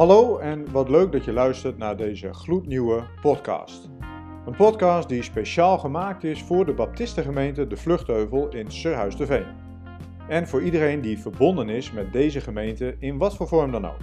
Hallo 0.00 0.38
en 0.38 0.72
wat 0.72 0.88
leuk 0.88 1.12
dat 1.12 1.24
je 1.24 1.32
luistert 1.32 1.78
naar 1.78 1.96
deze 1.96 2.34
gloednieuwe 2.34 3.02
podcast. 3.22 3.90
Een 4.46 4.56
podcast 4.56 5.08
die 5.08 5.22
speciaal 5.22 5.78
gemaakt 5.78 6.24
is 6.24 6.42
voor 6.42 6.66
de 6.66 6.74
Baptistengemeente 6.74 7.66
De 7.66 7.76
Vluchtheuvel 7.76 8.48
in 8.48 8.70
Surhuis 8.70 9.16
de 9.16 9.26
Veen. 9.26 9.46
En 10.28 10.48
voor 10.48 10.62
iedereen 10.62 11.00
die 11.00 11.18
verbonden 11.18 11.68
is 11.68 11.92
met 11.92 12.12
deze 12.12 12.40
gemeente 12.40 12.96
in 12.98 13.18
wat 13.18 13.36
voor 13.36 13.48
vorm 13.48 13.72
dan 13.72 13.86
ook. 13.86 13.98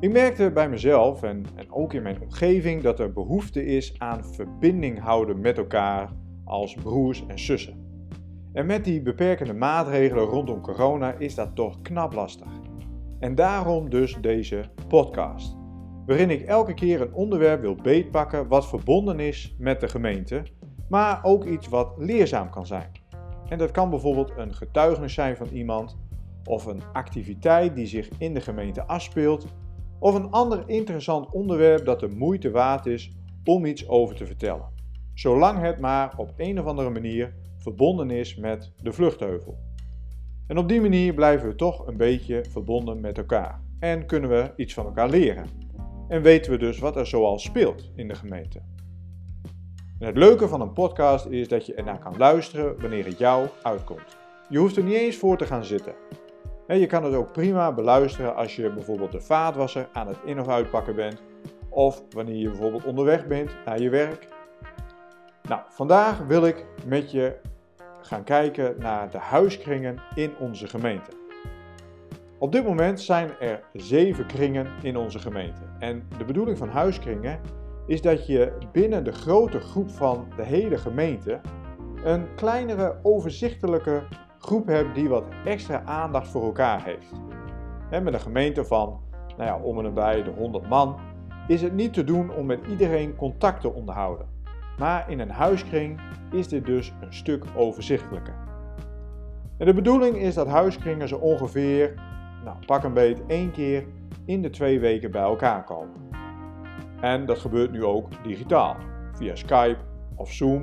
Ik 0.00 0.12
merkte 0.12 0.50
bij 0.50 0.68
mezelf 0.68 1.22
en, 1.22 1.44
en 1.54 1.72
ook 1.72 1.92
in 1.92 2.02
mijn 2.02 2.20
omgeving 2.20 2.82
dat 2.82 2.98
er 2.98 3.12
behoefte 3.12 3.64
is 3.64 3.94
aan 3.98 4.24
verbinding 4.24 5.00
houden 5.00 5.40
met 5.40 5.58
elkaar 5.58 6.12
als 6.44 6.74
broers 6.74 7.26
en 7.26 7.38
zussen. 7.38 8.02
En 8.52 8.66
met 8.66 8.84
die 8.84 9.02
beperkende 9.02 9.54
maatregelen 9.54 10.24
rondom 10.24 10.60
corona 10.60 11.12
is 11.12 11.34
dat 11.34 11.54
toch 11.54 11.80
knap 11.82 12.12
lastig. 12.12 12.67
En 13.18 13.34
daarom 13.34 13.90
dus 13.90 14.16
deze 14.20 14.64
podcast, 14.88 15.56
waarin 16.06 16.30
ik 16.30 16.42
elke 16.42 16.74
keer 16.74 17.00
een 17.00 17.12
onderwerp 17.12 17.60
wil 17.60 17.74
beetpakken 17.74 18.48
wat 18.48 18.68
verbonden 18.68 19.20
is 19.20 19.54
met 19.58 19.80
de 19.80 19.88
gemeente, 19.88 20.42
maar 20.88 21.24
ook 21.24 21.44
iets 21.44 21.68
wat 21.68 21.92
leerzaam 21.96 22.50
kan 22.50 22.66
zijn. 22.66 22.90
En 23.48 23.58
dat 23.58 23.70
kan 23.70 23.90
bijvoorbeeld 23.90 24.32
een 24.36 24.54
getuigenis 24.54 25.14
zijn 25.14 25.36
van 25.36 25.46
iemand, 25.46 25.98
of 26.44 26.66
een 26.66 26.82
activiteit 26.92 27.74
die 27.74 27.86
zich 27.86 28.08
in 28.18 28.34
de 28.34 28.40
gemeente 28.40 28.86
afspeelt, 28.86 29.46
of 29.98 30.14
een 30.14 30.30
ander 30.30 30.62
interessant 30.66 31.30
onderwerp 31.30 31.84
dat 31.84 32.00
de 32.00 32.08
moeite 32.08 32.50
waard 32.50 32.86
is 32.86 33.12
om 33.44 33.64
iets 33.64 33.88
over 33.88 34.14
te 34.14 34.26
vertellen. 34.26 34.68
Zolang 35.14 35.60
het 35.60 35.80
maar 35.80 36.14
op 36.16 36.32
een 36.36 36.60
of 36.60 36.66
andere 36.66 36.90
manier 36.90 37.34
verbonden 37.56 38.10
is 38.10 38.36
met 38.36 38.72
de 38.82 38.92
vluchtheuvel. 38.92 39.67
En 40.48 40.58
op 40.58 40.68
die 40.68 40.80
manier 40.80 41.14
blijven 41.14 41.48
we 41.48 41.54
toch 41.54 41.86
een 41.86 41.96
beetje 41.96 42.44
verbonden 42.50 43.00
met 43.00 43.18
elkaar 43.18 43.60
en 43.78 44.06
kunnen 44.06 44.30
we 44.30 44.52
iets 44.56 44.74
van 44.74 44.84
elkaar 44.86 45.08
leren. 45.08 45.46
En 46.08 46.22
weten 46.22 46.50
we 46.52 46.58
dus 46.58 46.78
wat 46.78 46.96
er 46.96 47.06
zoal 47.06 47.38
speelt 47.38 47.90
in 47.94 48.08
de 48.08 48.14
gemeente. 48.14 48.62
En 49.98 50.06
het 50.06 50.16
leuke 50.16 50.48
van 50.48 50.60
een 50.60 50.72
podcast 50.72 51.26
is 51.26 51.48
dat 51.48 51.66
je 51.66 51.74
ernaar 51.74 51.98
kan 51.98 52.16
luisteren 52.16 52.80
wanneer 52.80 53.04
het 53.04 53.18
jou 53.18 53.48
uitkomt. 53.62 54.16
Je 54.48 54.58
hoeft 54.58 54.76
er 54.76 54.82
niet 54.82 54.94
eens 54.94 55.16
voor 55.16 55.36
te 55.36 55.46
gaan 55.46 55.64
zitten. 55.64 55.94
Je 56.68 56.86
kan 56.86 57.04
het 57.04 57.14
ook 57.14 57.32
prima 57.32 57.72
beluisteren 57.72 58.36
als 58.36 58.56
je 58.56 58.72
bijvoorbeeld 58.72 59.12
de 59.12 59.20
vaatwasser 59.20 59.88
aan 59.92 60.08
het 60.08 60.18
in- 60.24 60.40
of 60.40 60.48
uitpakken 60.48 60.94
bent, 60.94 61.22
of 61.68 62.02
wanneer 62.10 62.36
je 62.36 62.48
bijvoorbeeld 62.48 62.84
onderweg 62.84 63.26
bent 63.26 63.56
naar 63.64 63.80
je 63.80 63.90
werk. 63.90 64.28
Nou, 65.48 65.60
vandaag 65.68 66.18
wil 66.26 66.46
ik 66.46 66.66
met 66.86 67.10
je 67.10 67.36
gaan 68.08 68.24
kijken 68.24 68.74
naar 68.78 69.10
de 69.10 69.18
huiskringen 69.18 69.98
in 70.14 70.36
onze 70.38 70.66
gemeente. 70.66 71.10
Op 72.38 72.52
dit 72.52 72.64
moment 72.64 73.00
zijn 73.00 73.30
er 73.40 73.62
zeven 73.72 74.26
kringen 74.26 74.66
in 74.82 74.96
onze 74.96 75.18
gemeente. 75.18 75.60
En 75.78 76.08
de 76.18 76.24
bedoeling 76.24 76.58
van 76.58 76.68
huiskringen 76.68 77.40
is 77.86 78.02
dat 78.02 78.26
je 78.26 78.52
binnen 78.72 79.04
de 79.04 79.12
grote 79.12 79.60
groep 79.60 79.90
van 79.90 80.28
de 80.36 80.42
hele 80.42 80.78
gemeente 80.78 81.40
een 82.04 82.34
kleinere 82.34 82.98
overzichtelijke 83.02 84.02
groep 84.38 84.66
hebt 84.66 84.94
die 84.94 85.08
wat 85.08 85.24
extra 85.44 85.82
aandacht 85.84 86.28
voor 86.28 86.42
elkaar 86.42 86.84
heeft. 86.84 87.12
met 87.90 88.14
een 88.14 88.20
gemeente 88.20 88.64
van 88.64 89.00
nou 89.36 89.50
ja, 89.50 89.58
om 89.58 89.78
en 89.78 89.84
nabij 89.84 90.22
de 90.22 90.30
100 90.30 90.68
man 90.68 90.96
is 91.48 91.62
het 91.62 91.72
niet 91.72 91.92
te 91.92 92.04
doen 92.04 92.34
om 92.34 92.46
met 92.46 92.66
iedereen 92.68 93.16
contact 93.16 93.60
te 93.60 93.72
onderhouden. 93.72 94.37
Maar 94.78 95.10
in 95.10 95.20
een 95.20 95.30
huiskring 95.30 96.00
is 96.30 96.48
dit 96.48 96.66
dus 96.66 96.92
een 97.00 97.14
stuk 97.14 97.44
overzichtelijker. 97.56 98.34
En 99.58 99.66
de 99.66 99.74
bedoeling 99.74 100.16
is 100.16 100.34
dat 100.34 100.46
huiskringen 100.46 101.08
zo 101.08 101.16
ongeveer, 101.16 101.94
nou 102.44 102.56
pak 102.66 102.84
een 102.84 102.92
beet, 102.92 103.26
één 103.26 103.50
keer 103.50 103.86
in 104.24 104.42
de 104.42 104.50
twee 104.50 104.80
weken 104.80 105.10
bij 105.10 105.22
elkaar 105.22 105.64
komen. 105.64 105.96
En 107.00 107.26
dat 107.26 107.38
gebeurt 107.38 107.70
nu 107.70 107.84
ook 107.84 108.08
digitaal, 108.22 108.76
via 109.12 109.34
Skype 109.34 109.78
of 110.14 110.32
Zoom. 110.32 110.62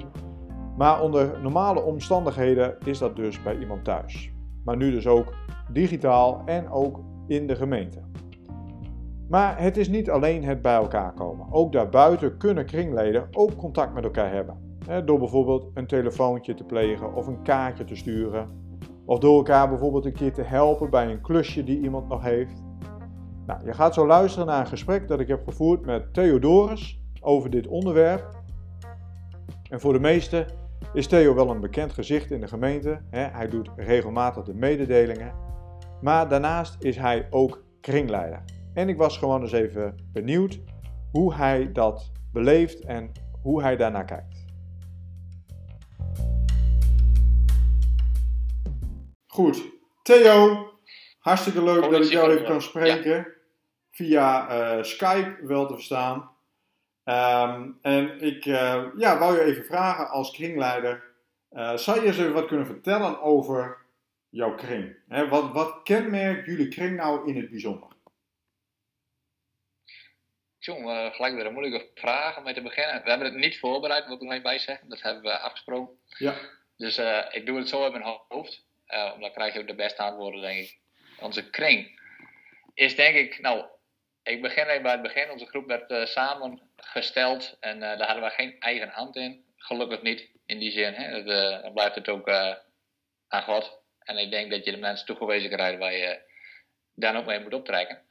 Maar 0.78 1.02
onder 1.02 1.42
normale 1.42 1.82
omstandigheden 1.82 2.78
is 2.86 2.98
dat 2.98 3.16
dus 3.16 3.42
bij 3.42 3.58
iemand 3.58 3.84
thuis. 3.84 4.32
Maar 4.64 4.78
nu 4.78 4.92
dus 4.92 5.08
ook 5.08 5.34
digitaal 5.72 6.42
en 6.46 6.70
ook 6.70 7.00
in 7.28 7.48
de 7.48 7.56
gemeente. 7.56 8.02
Maar 9.30 9.62
het 9.62 9.78
is 9.78 9.90
niet 9.90 10.10
alleen 10.10 10.44
het 10.44 10.62
bij 10.62 10.76
elkaar 10.76 11.14
komen. 11.14 11.48
Ook 11.52 11.72
daarbuiten 11.72 12.38
kunnen 12.38 12.66
kringleden 12.66 13.28
ook 13.32 13.56
contact 13.56 13.94
met 13.94 14.04
elkaar 14.04 14.32
hebben. 14.32 14.78
Door 15.06 15.20
bijvoorbeeld 15.20 15.72
een 15.74 15.88
telefoontje 15.88 16.54
te 16.54 16.64
plegen 16.64 17.14
of 17.14 17.28
een 17.28 17.42
kaartje 17.42 17.84
te 17.84 17.96
sturen. 17.96 18.50
Of 19.06 19.20
door 19.20 19.38
elkaar 19.38 19.70
bijvoorbeeld 19.70 20.06
een 20.06 20.14
keer 20.14 20.34
te 20.34 20.42
helpen 20.42 20.90
bij 20.90 21.12
een 21.12 21.22
klusje 21.22 21.64
die 21.64 21.80
iemand 21.80 22.08
nog 22.08 22.24
heeft. 22.24 22.64
Nou, 23.46 23.66
je 23.66 23.74
gaat 23.74 23.94
zo 23.94 24.08
luisteren 24.08 24.48
naar 24.48 24.60
een 24.60 24.68
gesprek 24.68 25.08
dat 25.08 25.20
ik 25.20 25.28
heb 25.28 25.44
gevoerd 25.48 25.86
met 25.86 26.14
Theodorus 26.14 27.02
over 27.22 27.50
dit 27.50 27.68
onderwerp. 27.68 28.30
En 29.70 29.80
voor 29.80 29.94
de 29.94 30.00
meesten 30.00 30.46
is 30.94 31.08
Theo 31.08 31.36
wel 31.36 31.50
een 31.50 31.60
bekend 31.60 31.94
gezicht 31.94 32.32
in 32.32 32.42
de 32.42 32.48
gemeente. 32.48 33.02
Hij 33.10 33.48
doet 33.48 33.70
regelmatig 33.76 34.44
de 34.44 34.54
mededelingen. 34.54 35.34
Maar 36.02 36.30
daarnaast 36.30 36.84
is 36.84 36.98
hij 36.98 37.28
ook 37.30 37.64
kringleider. 37.82 38.44
En 38.76 38.90
ik 38.90 38.98
was 38.98 39.18
gewoon 39.18 39.42
eens 39.42 39.52
even 39.52 40.10
benieuwd 40.14 40.60
hoe 41.12 41.34
hij 41.34 41.72
dat 41.72 42.12
beleeft 42.32 42.86
en 42.86 43.12
hoe 43.42 43.62
hij 43.62 43.76
daarnaar 43.76 44.06
kijkt. 44.06 44.46
Goed, 49.28 49.62
Theo, 50.04 50.70
hartstikke 51.20 51.64
leuk 51.64 51.92
dat 51.92 52.06
ik 52.06 52.12
jou 52.12 52.32
even 52.32 52.46
kan 52.46 52.62
spreken. 52.62 53.28
Via 53.92 54.50
uh, 54.78 54.84
Skype 54.84 55.38
wel 55.42 55.68
te 55.68 55.74
verstaan. 55.74 56.32
Um, 57.04 57.78
en 57.82 58.22
ik 58.22 58.46
uh, 58.46 58.84
ja, 58.98 59.20
wou 59.20 59.36
je 59.36 59.44
even 59.44 59.64
vragen 59.64 60.10
als 60.10 60.32
kringleider. 60.32 61.04
Uh, 61.52 61.76
zou 61.76 62.02
je 62.02 62.08
eens 62.08 62.18
even 62.18 62.34
wat 62.34 62.46
kunnen 62.48 62.66
vertellen 62.66 63.22
over 63.22 63.78
jouw 64.30 64.56
kring? 64.56 64.96
He, 65.08 65.28
wat, 65.28 65.52
wat 65.52 65.80
kenmerkt 65.84 66.46
jullie 66.46 66.68
kring 66.68 66.96
nou 66.96 67.28
in 67.28 67.36
het 67.36 67.50
bijzonder? 67.50 67.95
Gelijk 70.74 71.34
weer 71.36 71.46
een 71.46 71.54
moeilijke 71.54 71.90
vraag 71.96 72.38
om 72.38 72.44
mee 72.44 72.54
te 72.54 72.62
beginnen. 72.62 73.04
We 73.04 73.10
hebben 73.10 73.28
het 73.28 73.38
niet 73.38 73.60
voorbereid, 73.60 74.08
moet 74.08 74.16
ik 74.16 74.22
er 74.22 74.28
alleen 74.28 74.42
bij 74.42 74.60
zeggen. 74.60 74.90
Dat 74.90 75.02
hebben 75.02 75.24
we 75.24 75.38
afgesproken. 75.38 76.00
Ja. 76.18 76.36
Dus 76.78 76.98
uh, 77.00 77.26
ik 77.32 77.46
doe 77.46 77.58
het 77.58 77.70
zo 77.70 77.86
in 77.86 77.92
mijn 77.92 78.20
hoofd. 78.28 78.64
Uh, 78.88 79.12
omdat 79.14 79.34
krijg 79.34 79.54
je 79.54 79.60
ook 79.60 79.68
de 79.68 79.76
beste 79.76 80.02
antwoorden, 80.02 80.42
denk 80.42 80.60
ik. 80.60 80.80
Onze 81.20 81.50
kring 81.50 82.00
is 82.74 82.96
denk 82.96 83.16
ik, 83.16 83.40
nou, 83.40 83.66
ik 84.24 84.42
begin 84.42 84.66
even 84.66 84.82
bij 84.82 84.92
het 84.92 85.02
begin. 85.02 85.32
Onze 85.32 85.46
groep 85.46 85.68
werd 85.68 85.92
uh, 85.92 86.06
samengesteld 86.06 87.58
en 87.60 87.80
daar 87.80 88.06
hadden 88.06 88.24
we 88.24 88.30
geen 88.30 88.60
eigen 88.60 88.90
hand 88.90 89.16
in. 89.16 89.46
Gelukkig 89.58 90.02
niet, 90.02 90.30
in 90.46 90.60
die 90.60 90.72
zin. 90.72 90.94
Hè. 90.94 91.24
dan 91.62 91.74
blijft 91.74 91.96
het 91.96 92.10
ook 92.10 92.30
aan 93.28 93.44
God. 93.44 93.80
En 94.00 94.18
ik 94.18 94.32
denk 94.32 94.52
dat 94.52 94.66
je 94.66 94.72
de 94.72 94.78
mensen 94.78 95.06
toegewezen 95.06 95.50
krijgt 95.50 95.80
waar 95.80 95.94
je 95.94 96.22
dan 96.94 97.16
ook 97.16 97.26
mee 97.26 97.40
moet 97.40 97.54
optrekken. 97.54 98.02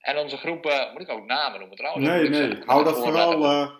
En 0.00 0.18
onze 0.18 0.36
groep, 0.36 0.90
moet 0.92 1.02
ik 1.02 1.10
ook 1.10 1.26
namen 1.26 1.58
noemen 1.58 1.76
trouwens? 1.76 2.06
Nee, 2.06 2.28
nee, 2.28 2.62
hou 2.66 2.84
dat 2.84 2.98
vooral 2.98 3.78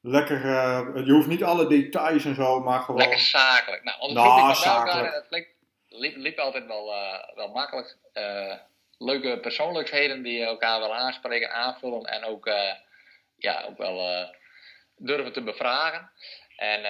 lekker, 0.00 0.44
uh, 0.44 1.06
je 1.06 1.12
hoeft 1.12 1.26
niet 1.26 1.44
alle 1.44 1.66
details 1.66 2.24
en 2.24 2.34
zo, 2.34 2.60
maar 2.60 2.80
gewoon... 2.80 3.00
Lekker 3.00 3.18
zakelijk. 3.18 3.82
Nou, 3.84 4.00
onze 4.00 4.14
nou, 4.14 4.40
groep 4.40 4.54
zakelijk. 4.54 4.96
Elkaar, 4.96 5.12
en 5.12 5.26
het 5.30 5.46
liep, 5.88 6.16
liep, 6.16 6.38
altijd 6.38 6.66
wel, 6.66 6.94
wel 7.34 7.48
makkelijk. 7.48 7.96
leuke 8.98 9.38
persoonlijkheden 9.40 10.22
die 10.22 10.44
elkaar 10.44 10.78
wel 10.78 10.94
aanspreken, 10.94 11.52
aanvullen 11.52 12.04
en 12.04 12.24
ook, 12.24 12.50
ja, 13.36 13.64
ook 13.68 13.78
wel 13.78 14.26
durven 14.96 15.32
te 15.32 15.42
bevragen. 15.42 16.10
En 16.56 16.80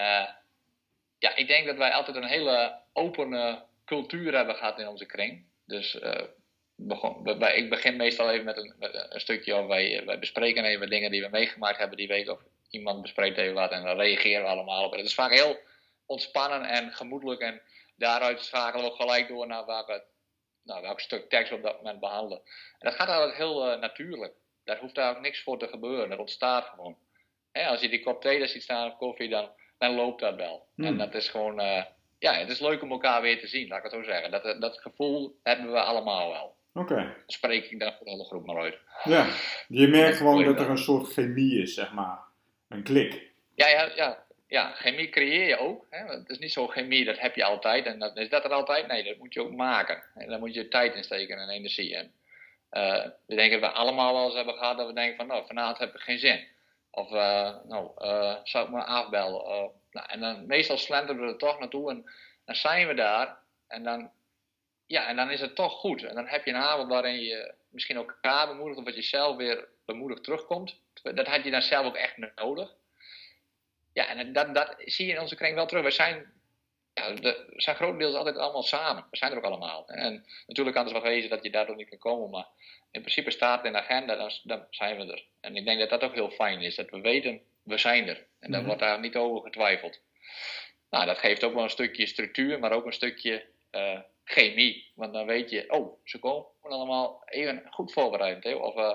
ja, 1.19 1.37
ik 1.37 1.47
denk 1.47 1.67
dat 1.67 1.77
wij 1.77 1.93
altijd 1.93 2.17
een 2.17 2.25
hele 2.25 2.75
opene 2.93 3.63
cultuur 3.85 4.35
hebben 4.35 4.55
gehad 4.55 4.79
in 4.79 4.89
onze 4.89 5.07
kring. 5.07 5.45
Dus 5.67 5.99
begon, 6.79 7.27
ik 7.55 7.71
begin 7.71 7.97
meestal 7.97 8.31
even 8.31 8.45
met 8.45 8.57
een, 8.57 8.75
met 8.79 8.95
een 9.11 9.21
stukje 9.21 9.57
of 9.57 9.67
wij, 9.67 10.03
wij 10.05 10.19
bespreken 10.19 10.65
even 10.65 10.91
dingen 10.91 11.11
die 11.11 11.23
we 11.23 11.29
meegemaakt 11.29 11.79
hebben 11.79 11.97
die 11.97 12.09
week. 12.09 12.29
Of 12.29 12.41
iemand 12.71 13.03
bespreekt 13.03 13.39
even 13.39 13.55
wat 13.55 13.71
en 13.71 13.83
dan 13.83 13.97
reageren 13.97 14.43
we 14.43 14.49
allemaal 14.49 14.85
op. 14.85 14.93
Het 14.93 15.05
is 15.05 15.15
vaak 15.15 15.33
heel 15.33 15.59
ontspannen 16.07 16.65
en 16.65 16.93
gemoedelijk. 16.93 17.41
En 17.41 17.61
daaruit 17.97 18.41
schakelen 18.41 18.85
we 18.85 18.97
gelijk 18.97 19.29
door 19.29 19.47
naar 19.47 19.67
welke, 19.67 20.05
nou, 20.63 20.83
welk 20.83 21.01
stuk 21.01 21.29
tekst 21.29 21.51
we 21.51 21.57
op 21.57 21.63
dat 21.63 21.77
moment 21.77 22.01
behandelen. 22.01 22.39
En 22.79 22.89
dat 22.89 22.95
gaat 22.95 23.09
eigenlijk 23.09 23.39
heel 23.39 23.73
uh, 23.73 23.81
natuurlijk. 23.81 24.35
Daar 24.65 24.79
hoeft 24.79 24.95
daar 24.95 25.17
ook 25.17 25.23
niks 25.23 25.43
voor 25.43 25.59
te 25.59 25.69
gebeuren. 25.69 26.09
Dat 26.09 26.19
ontstaat 26.19 26.65
gewoon. 26.65 26.97
als 27.53 27.81
je 27.81 27.89
die 27.89 28.03
kop 28.03 28.21
thee 28.21 28.39
daar 28.39 28.49
ziet 28.49 28.63
staan 28.63 28.91
of 28.91 28.97
koffie, 28.97 29.29
dan, 29.29 29.51
dan 29.79 29.95
loopt 29.95 30.21
dat 30.21 30.35
wel. 30.35 30.67
En 30.77 30.87
hmm. 30.87 30.99
dat 30.99 31.15
is 31.15 31.29
gewoon, 31.29 31.61
uh, 31.61 31.85
ja, 32.19 32.33
het 32.33 32.49
is 32.49 32.61
leuk 32.61 32.83
om 32.83 32.91
elkaar 32.91 33.23
weer 33.23 33.41
te 33.41 33.47
zien, 33.47 33.69
laat 33.69 33.79
ik 33.79 33.85
het 33.85 33.93
zo 33.93 34.03
zeggen. 34.03 34.31
Dat, 34.31 34.61
dat 34.61 34.81
gevoel 34.81 35.39
hebben 35.43 35.73
we 35.73 35.81
allemaal 35.81 36.31
wel. 36.31 36.58
Oké. 36.73 37.15
Spreek 37.27 37.71
ik 37.71 37.81
daar 37.81 37.95
voor 37.97 38.07
de 38.07 38.13
hele 38.13 38.25
groep 38.25 38.47
maar 38.47 38.63
uit. 38.63 38.79
Ja, 39.05 39.27
je 39.69 39.87
merkt 39.87 40.17
gewoon 40.23 40.45
dat 40.45 40.61
er 40.61 40.71
een 40.71 40.79
soort 40.79 41.13
chemie 41.13 41.63
is, 41.63 41.75
zeg 41.75 41.93
maar. 41.93 42.19
Een 42.69 42.83
klik. 42.83 43.31
Ja, 43.55 43.69
ja, 43.69 43.91
ja. 43.95 44.25
ja 44.47 44.73
chemie 44.73 45.09
creëer 45.09 45.49
je 45.49 45.59
ook. 45.59 45.87
Hè? 45.91 46.05
Het 46.05 46.29
is 46.29 46.39
niet 46.39 46.53
zo 46.53 46.67
chemie, 46.67 47.05
dat 47.05 47.19
heb 47.19 47.35
je 47.35 47.45
altijd. 47.45 47.87
En 47.87 47.99
dat, 47.99 48.17
is 48.17 48.29
dat 48.29 48.45
er 48.45 48.53
altijd? 48.53 48.87
Nee, 48.87 49.05
dat 49.05 49.19
moet 49.19 49.35
je 49.35 49.43
ook 49.43 49.55
maken. 49.55 50.03
En 50.15 50.29
daar 50.29 50.39
moet 50.39 50.55
je 50.55 50.69
tijd 50.69 50.95
in 50.95 51.05
steken 51.05 51.39
en 51.39 51.49
energie. 51.49 51.97
En 51.97 52.13
we 53.27 53.35
denken 53.35 53.61
dat 53.61 53.71
we 53.71 53.77
allemaal 53.77 54.15
wel 54.15 54.25
eens 54.25 54.35
hebben 54.35 54.55
gehad 54.55 54.77
dat 54.77 54.87
we 54.87 54.93
denken 54.93 55.17
van, 55.17 55.27
nou, 55.27 55.47
vanavond 55.47 55.79
heb 55.79 55.95
ik 55.95 56.01
geen 56.01 56.19
zin. 56.19 56.47
Of, 56.91 57.11
nou, 57.11 57.91
zou 58.45 58.65
ik 58.65 58.71
me 58.71 58.85
afbellen? 58.85 59.73
nou, 59.91 60.07
en 60.09 60.21
dan 60.21 60.47
meestal 60.47 60.79
slenteren 60.79 61.21
we 61.21 61.27
er 61.27 61.39
toch 61.39 61.59
naartoe 61.59 61.91
en 61.91 62.05
dan 62.45 62.55
zijn 62.55 62.87
we 62.87 62.95
daar. 62.95 63.37
En 63.69 63.83
dan, 63.83 64.11
ja, 64.89 65.09
en 65.09 65.17
dan 65.17 65.31
is 65.31 65.41
het 65.41 65.55
toch 65.55 65.73
goed. 65.73 66.03
En 66.05 66.15
dan 66.15 66.27
heb 66.27 66.45
je 66.45 66.51
een 66.51 66.57
avond 66.57 66.89
waarin 66.89 67.21
je 67.21 67.55
misschien 67.71 67.97
elkaar 67.97 68.47
bemoedigt, 68.47 68.79
of 68.79 68.85
dat 68.85 68.95
je 68.95 69.03
zelf 69.03 69.37
weer 69.37 69.69
bemoedigd 69.85 70.25
terugkomt. 70.25 70.81
Dat 71.03 71.27
had 71.27 71.45
je 71.45 71.51
dan 71.51 71.63
zelf 71.63 71.87
ook 71.87 71.97
echt 71.97 72.17
nodig. 72.35 72.75
Ja, 73.93 74.07
en 74.07 74.33
dat, 74.33 74.55
dat 74.55 74.75
zie 74.79 75.07
je 75.07 75.13
in 75.13 75.21
onze 75.21 75.37
kring 75.37 75.55
wel 75.55 75.67
terug. 75.67 75.85
We 75.85 75.91
zijn, 75.91 76.33
ja, 76.95 77.35
zijn 77.57 77.77
grotendeels 77.77 78.15
altijd 78.15 78.37
allemaal 78.37 78.63
samen. 78.63 79.07
We 79.11 79.17
zijn 79.17 79.33
er 79.33 79.39
ook 79.39 79.45
allemaal. 79.45 79.89
En 79.89 80.27
natuurlijk 80.47 80.77
kan 80.77 80.85
het 80.85 80.93
wel 80.93 81.03
wezen 81.03 81.31
dat 81.31 81.43
je 81.43 81.51
daardoor 81.51 81.77
niet 81.77 81.89
kan 81.89 81.99
komen, 81.99 82.31
maar 82.31 82.47
in 82.91 83.01
principe 83.01 83.31
staat 83.31 83.57
het 83.57 83.67
in 83.67 83.73
de 83.73 83.79
agenda, 83.79 84.17
dan, 84.17 84.31
dan 84.43 84.67
zijn 84.71 84.97
we 84.97 85.13
er. 85.13 85.25
En 85.41 85.57
ik 85.57 85.65
denk 85.65 85.79
dat 85.79 85.91
dat 85.91 86.03
ook 86.03 86.15
heel 86.15 86.31
fijn 86.31 86.61
is, 86.61 86.75
dat 86.75 86.91
we 86.91 87.01
weten, 87.01 87.41
we 87.63 87.79
zijn 87.79 88.09
er. 88.09 88.27
En 88.41 88.51
daar 88.51 88.61
mhm. 88.61 88.69
wordt 88.69 88.83
daar 88.83 89.01
niet 89.01 89.17
over 89.17 89.43
getwijfeld. 89.43 90.01
Nou, 90.91 91.07
dat 91.07 91.19
geeft 91.19 91.45
ook 91.45 91.55
wel 91.55 91.63
een 91.63 91.71
stukje 91.71 92.07
structuur, 92.07 92.59
maar 92.59 92.73
ook 92.73 92.87
een 92.87 92.93
stukje 92.93 93.47
uh, 93.71 94.01
chemie. 94.29 94.93
Want 94.95 95.13
dan 95.13 95.27
weet 95.27 95.51
je, 95.51 95.71
oh, 95.71 95.99
ze 96.05 96.19
komen 96.19 96.47
allemaal 96.61 97.23
even 97.25 97.63
goed 97.71 97.93
voorbereid. 97.93 98.45
Hè? 98.45 98.53
Of 98.55 98.77
uh, 98.77 98.95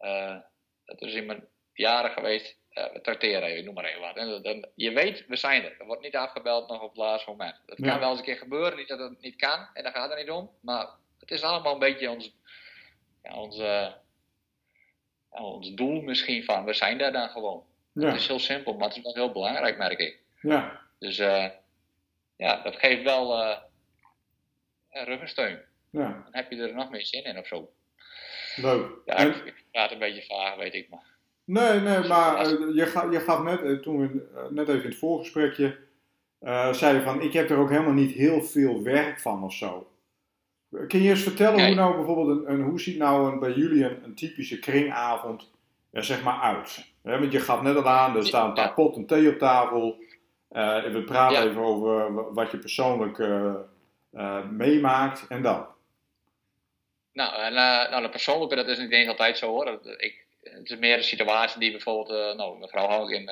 uh, 0.00 0.36
het 0.84 1.00
is 1.00 1.14
in 1.14 1.26
mijn 1.26 1.46
jaren 1.72 2.10
geweest, 2.10 2.56
we 2.68 3.00
tracteren 3.02 3.42
even, 3.42 3.64
noem 3.64 3.74
maar 3.74 3.84
even 3.84 4.00
wat. 4.00 4.16
En 4.16 4.42
dan, 4.42 4.66
je 4.74 4.90
weet, 4.90 5.26
we 5.26 5.36
zijn 5.36 5.64
er. 5.64 5.76
Er 5.78 5.86
wordt 5.86 6.02
niet 6.02 6.16
afgebeld 6.16 6.68
nog 6.68 6.82
op 6.82 6.88
het 6.88 6.98
laatste 6.98 7.30
moment. 7.30 7.60
Dat 7.66 7.80
kan 7.80 7.98
wel 7.98 8.10
eens 8.10 8.18
een 8.18 8.24
keer 8.24 8.36
gebeuren, 8.36 8.76
niet 8.76 8.88
dat 8.88 8.98
het 8.98 9.20
niet 9.20 9.36
kan, 9.36 9.68
en 9.74 9.82
daar 9.82 9.92
gaat 9.92 10.08
het 10.08 10.18
niet 10.18 10.30
om. 10.30 10.50
Maar 10.60 10.86
het 11.20 11.30
is 11.30 11.42
allemaal 11.42 11.72
een 11.72 11.78
beetje 11.78 12.10
ons, 12.10 12.34
ja, 13.22 13.34
ons, 13.34 13.60
ons 15.28 15.74
doel 15.74 16.00
misschien 16.00 16.44
van, 16.44 16.64
we 16.64 16.72
zijn 16.72 16.98
daar 16.98 17.12
dan 17.12 17.28
gewoon. 17.28 17.64
Het 17.94 18.14
is 18.14 18.26
heel 18.26 18.38
simpel, 18.38 18.74
maar 18.74 18.88
het 18.88 18.96
is 18.96 19.02
wel 19.02 19.14
heel 19.14 19.32
belangrijk, 19.32 19.78
merk 19.78 19.98
ik. 19.98 20.20
Ja. 20.40 20.80
Dus 20.98 21.18
uh, 21.18 21.48
ja, 22.36 22.62
dat 22.62 22.76
geeft 22.76 23.02
wel 23.02 23.40
uh, 23.40 23.58
ruggensteun. 25.04 25.58
Ja. 25.90 26.08
Dan 26.08 26.28
heb 26.30 26.50
je 26.50 26.56
er 26.56 26.74
nog 26.74 26.90
meer 26.90 27.06
zin 27.06 27.24
in 27.24 27.38
of 27.38 27.46
zo. 27.46 27.70
Leuk. 28.56 28.90
Ja, 29.04 29.14
en... 29.14 29.28
ik 29.28 29.64
praat 29.70 29.92
een 29.92 29.98
beetje 29.98 30.22
vaag, 30.22 30.56
weet 30.56 30.74
ik 30.74 30.88
maar. 30.88 31.16
Nee, 31.44 31.80
nee, 31.80 32.08
maar 32.08 32.52
uh, 32.52 32.76
je, 32.76 32.86
ga, 32.86 33.10
je 33.10 33.20
gaf 33.20 33.42
net, 33.42 33.82
toen 33.82 33.98
we 33.98 34.28
net 34.50 34.68
even 34.68 34.82
in 34.82 34.88
het 34.88 34.98
voorgesprekje, 34.98 35.78
zei 36.72 36.94
je 36.94 37.02
van, 37.02 37.20
ik 37.20 37.32
heb 37.32 37.50
er 37.50 37.58
ook 37.58 37.70
helemaal 37.70 37.92
niet 37.92 38.12
heel 38.12 38.42
veel 38.42 38.82
werk 38.82 39.20
van 39.20 39.44
of 39.44 39.52
zo. 39.52 39.90
Kun 40.88 41.02
je 41.02 41.10
eens 41.10 41.22
vertellen 41.22 41.66
hoe 41.66 41.74
nou 41.74 41.96
bijvoorbeeld, 41.96 42.46
een, 42.46 42.52
een, 42.52 42.60
hoe 42.60 42.80
ziet 42.80 42.98
nou 42.98 43.32
een, 43.32 43.38
bij 43.38 43.52
jullie 43.52 43.84
een, 43.84 44.04
een 44.04 44.14
typische 44.14 44.58
kringavond 44.58 45.50
er 45.90 46.04
zeg 46.04 46.22
maar 46.22 46.40
uit? 46.40 46.86
want 47.02 47.32
je 47.32 47.40
gaf 47.40 47.62
net 47.62 47.76
al 47.76 47.88
aan, 47.88 48.16
er 48.16 48.26
staan 48.26 48.48
een 48.48 48.54
paar 48.54 48.74
potten 48.74 49.06
thee 49.06 49.28
op 49.28 49.38
tafel. 49.38 49.96
We 50.92 51.02
praten 51.06 51.48
even 51.48 51.62
over 51.62 52.12
wat 52.34 52.50
je 52.50 52.58
persoonlijk 52.58 53.18
uh, 54.12 54.44
meemaakt 54.44 55.26
en 55.28 55.42
dan. 55.42 55.66
Nou, 57.12 57.42
en, 57.42 57.52
nou, 57.52 58.02
de 58.02 58.08
persoonlijke, 58.08 58.54
dat 58.54 58.68
is 58.68 58.78
niet 58.78 58.92
eens 58.92 59.08
altijd 59.08 59.38
zo 59.38 59.48
hoor. 59.48 59.80
Ik, 59.96 60.26
het 60.42 60.70
is 60.70 60.76
meer 60.76 60.96
een 60.96 61.04
situatie 61.04 61.60
die 61.60 61.70
bijvoorbeeld, 61.70 62.36
nou, 62.36 62.58
mevrouw 62.58 62.88
Hoog 62.88 63.10
in, 63.10 63.30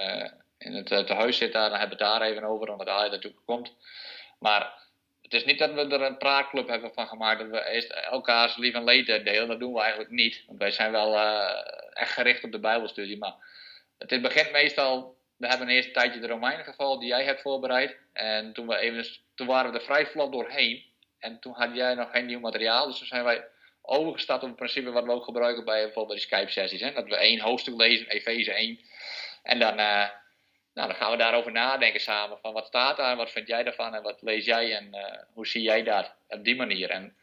in 0.59 0.73
het 0.73 0.87
tehuis 0.87 1.37
zit 1.37 1.53
daar, 1.53 1.71
dan 1.71 1.79
hebben 1.79 1.99
we 1.99 2.05
het 2.05 2.13
daar 2.13 2.29
even 2.29 2.45
over, 2.45 2.69
omdat 2.69 2.99
hij 2.99 3.09
natuurlijk 3.09 3.43
komt. 3.45 3.75
Maar 4.39 4.73
het 5.23 5.35
is 5.35 5.45
niet 5.45 5.59
dat 5.59 5.73
we 5.73 5.81
er 5.81 6.03
een 6.03 6.19
praatclub 6.19 6.69
hebben 6.69 6.95
van 6.95 7.07
gemaakt, 7.07 7.39
dat 7.39 7.49
we 7.49 7.71
eerst 7.71 7.91
elkaars 7.91 8.57
lief 8.57 8.75
en 8.75 8.85
leed 8.85 9.07
delen. 9.07 9.49
Dat 9.49 9.59
doen 9.59 9.73
we 9.73 9.81
eigenlijk 9.81 10.11
niet. 10.11 10.45
Want 10.47 10.59
wij 10.59 10.71
zijn 10.71 10.93
wel 10.93 11.19
echt 11.93 12.13
gericht 12.13 12.45
op 12.45 12.53
de 12.53 12.61
Bijbelstudie. 12.61 13.19
Maar 13.19 13.35
het 13.99 14.23
begint 14.23 14.53
meestal 14.53 15.17
we 15.37 15.47
hebben 15.47 15.69
eerst 15.69 15.87
een 15.87 15.95
tijdje 15.95 16.21
de 16.21 16.27
Romeinen 16.27 16.65
geval 16.65 16.99
die 16.99 17.09
jij 17.09 17.25
hebt 17.25 17.41
voorbereid. 17.41 17.97
En 18.13 18.53
toen, 18.53 18.67
we 18.67 18.77
even, 18.77 19.07
toen 19.37 19.47
waren 19.47 19.73
we 19.73 19.79
er 19.79 19.85
vrij 19.85 20.07
vlot 20.07 20.33
doorheen. 20.33 20.85
En 21.19 21.41
toen 21.41 21.53
had 21.53 21.75
jij 21.75 21.95
nog 21.95 22.11
geen 22.11 22.27
nieuw 22.27 22.41
materiaal. 22.41 22.87
Dus 22.87 22.99
toen 22.99 23.07
zijn 23.07 23.25
wij 23.25 23.45
overgestapt 23.83 24.43
op 24.43 24.49
het 24.49 24.57
principe 24.57 24.91
wat 24.91 25.05
we 25.05 25.11
ook 25.11 25.25
gebruiken 25.25 25.65
bij 25.65 25.83
bijvoorbeeld 25.83 26.19
de 26.19 26.25
Skype-sessies. 26.25 26.95
Dat 26.95 27.09
we 27.09 27.17
één 27.17 27.41
hoofdstuk 27.41 27.77
lezen, 27.77 28.09
Efeze 28.09 28.53
1. 28.53 28.81
En 29.43 29.59
dan, 29.59 29.73
uh, 29.73 30.09
nou, 30.75 30.89
dan 30.89 30.95
gaan 30.95 31.11
we 31.11 31.17
daarover 31.17 31.53
nadenken 31.53 32.01
samen. 32.01 32.39
Van 32.39 32.53
wat 32.53 32.67
staat 32.67 32.97
daar, 32.97 33.17
wat 33.17 33.31
vind 33.31 33.49
jij 33.49 33.63
daarvan 33.63 33.95
en 33.95 34.03
wat 34.03 34.23
lees 34.23 34.45
jij 34.45 34.77
en 34.77 34.95
uh, 34.95 35.23
hoe 35.35 35.47
zie 35.47 35.63
jij 35.63 35.83
dat 35.83 36.15
op 36.29 36.45
die 36.45 36.57
manier. 36.57 36.91
En 36.91 37.17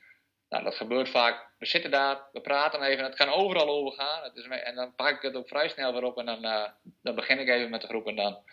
nou, 0.50 0.64
dat 0.64 0.76
gebeurt 0.76 1.10
vaak. 1.10 1.52
We 1.60 1.66
zitten 1.66 1.92
daar, 1.92 2.22
we 2.32 2.42
praten 2.42 2.82
even. 2.82 3.04
Het 3.04 3.16
kan 3.16 3.30
overal 3.30 3.68
over 3.68 4.00
gaan. 4.00 4.34
En 4.52 4.76
dan 4.76 4.96
pak 4.96 5.16
ik 5.16 5.22
het 5.22 5.36
ook 5.36 5.48
vrij 5.48 5.70
snel 5.70 5.94
weer 5.94 6.04
op. 6.04 6.18
En 6.18 6.26
dan, 6.26 6.46
uh, 6.46 6.66
dan 7.02 7.16
begin 7.16 7.40
ik 7.40 7.50
even 7.50 7.70
met 7.70 7.82
de 7.82 7.88
groep. 7.88 8.08
En 8.08 8.16
dan, 8.16 8.44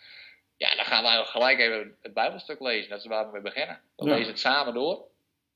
ja, 0.61 0.75
dan 0.75 0.85
gaan 0.85 1.03
we 1.03 1.25
gelijk 1.25 1.59
even 1.59 1.97
het 2.01 2.13
Bijbelstuk 2.13 2.59
lezen. 2.59 2.89
Dat 2.89 2.99
is 2.99 3.05
waar 3.05 3.25
we 3.25 3.31
mee 3.31 3.41
beginnen. 3.41 3.81
We 3.95 4.05
lezen 4.05 4.31
het 4.31 4.39
samen 4.39 4.73
door. 4.73 5.05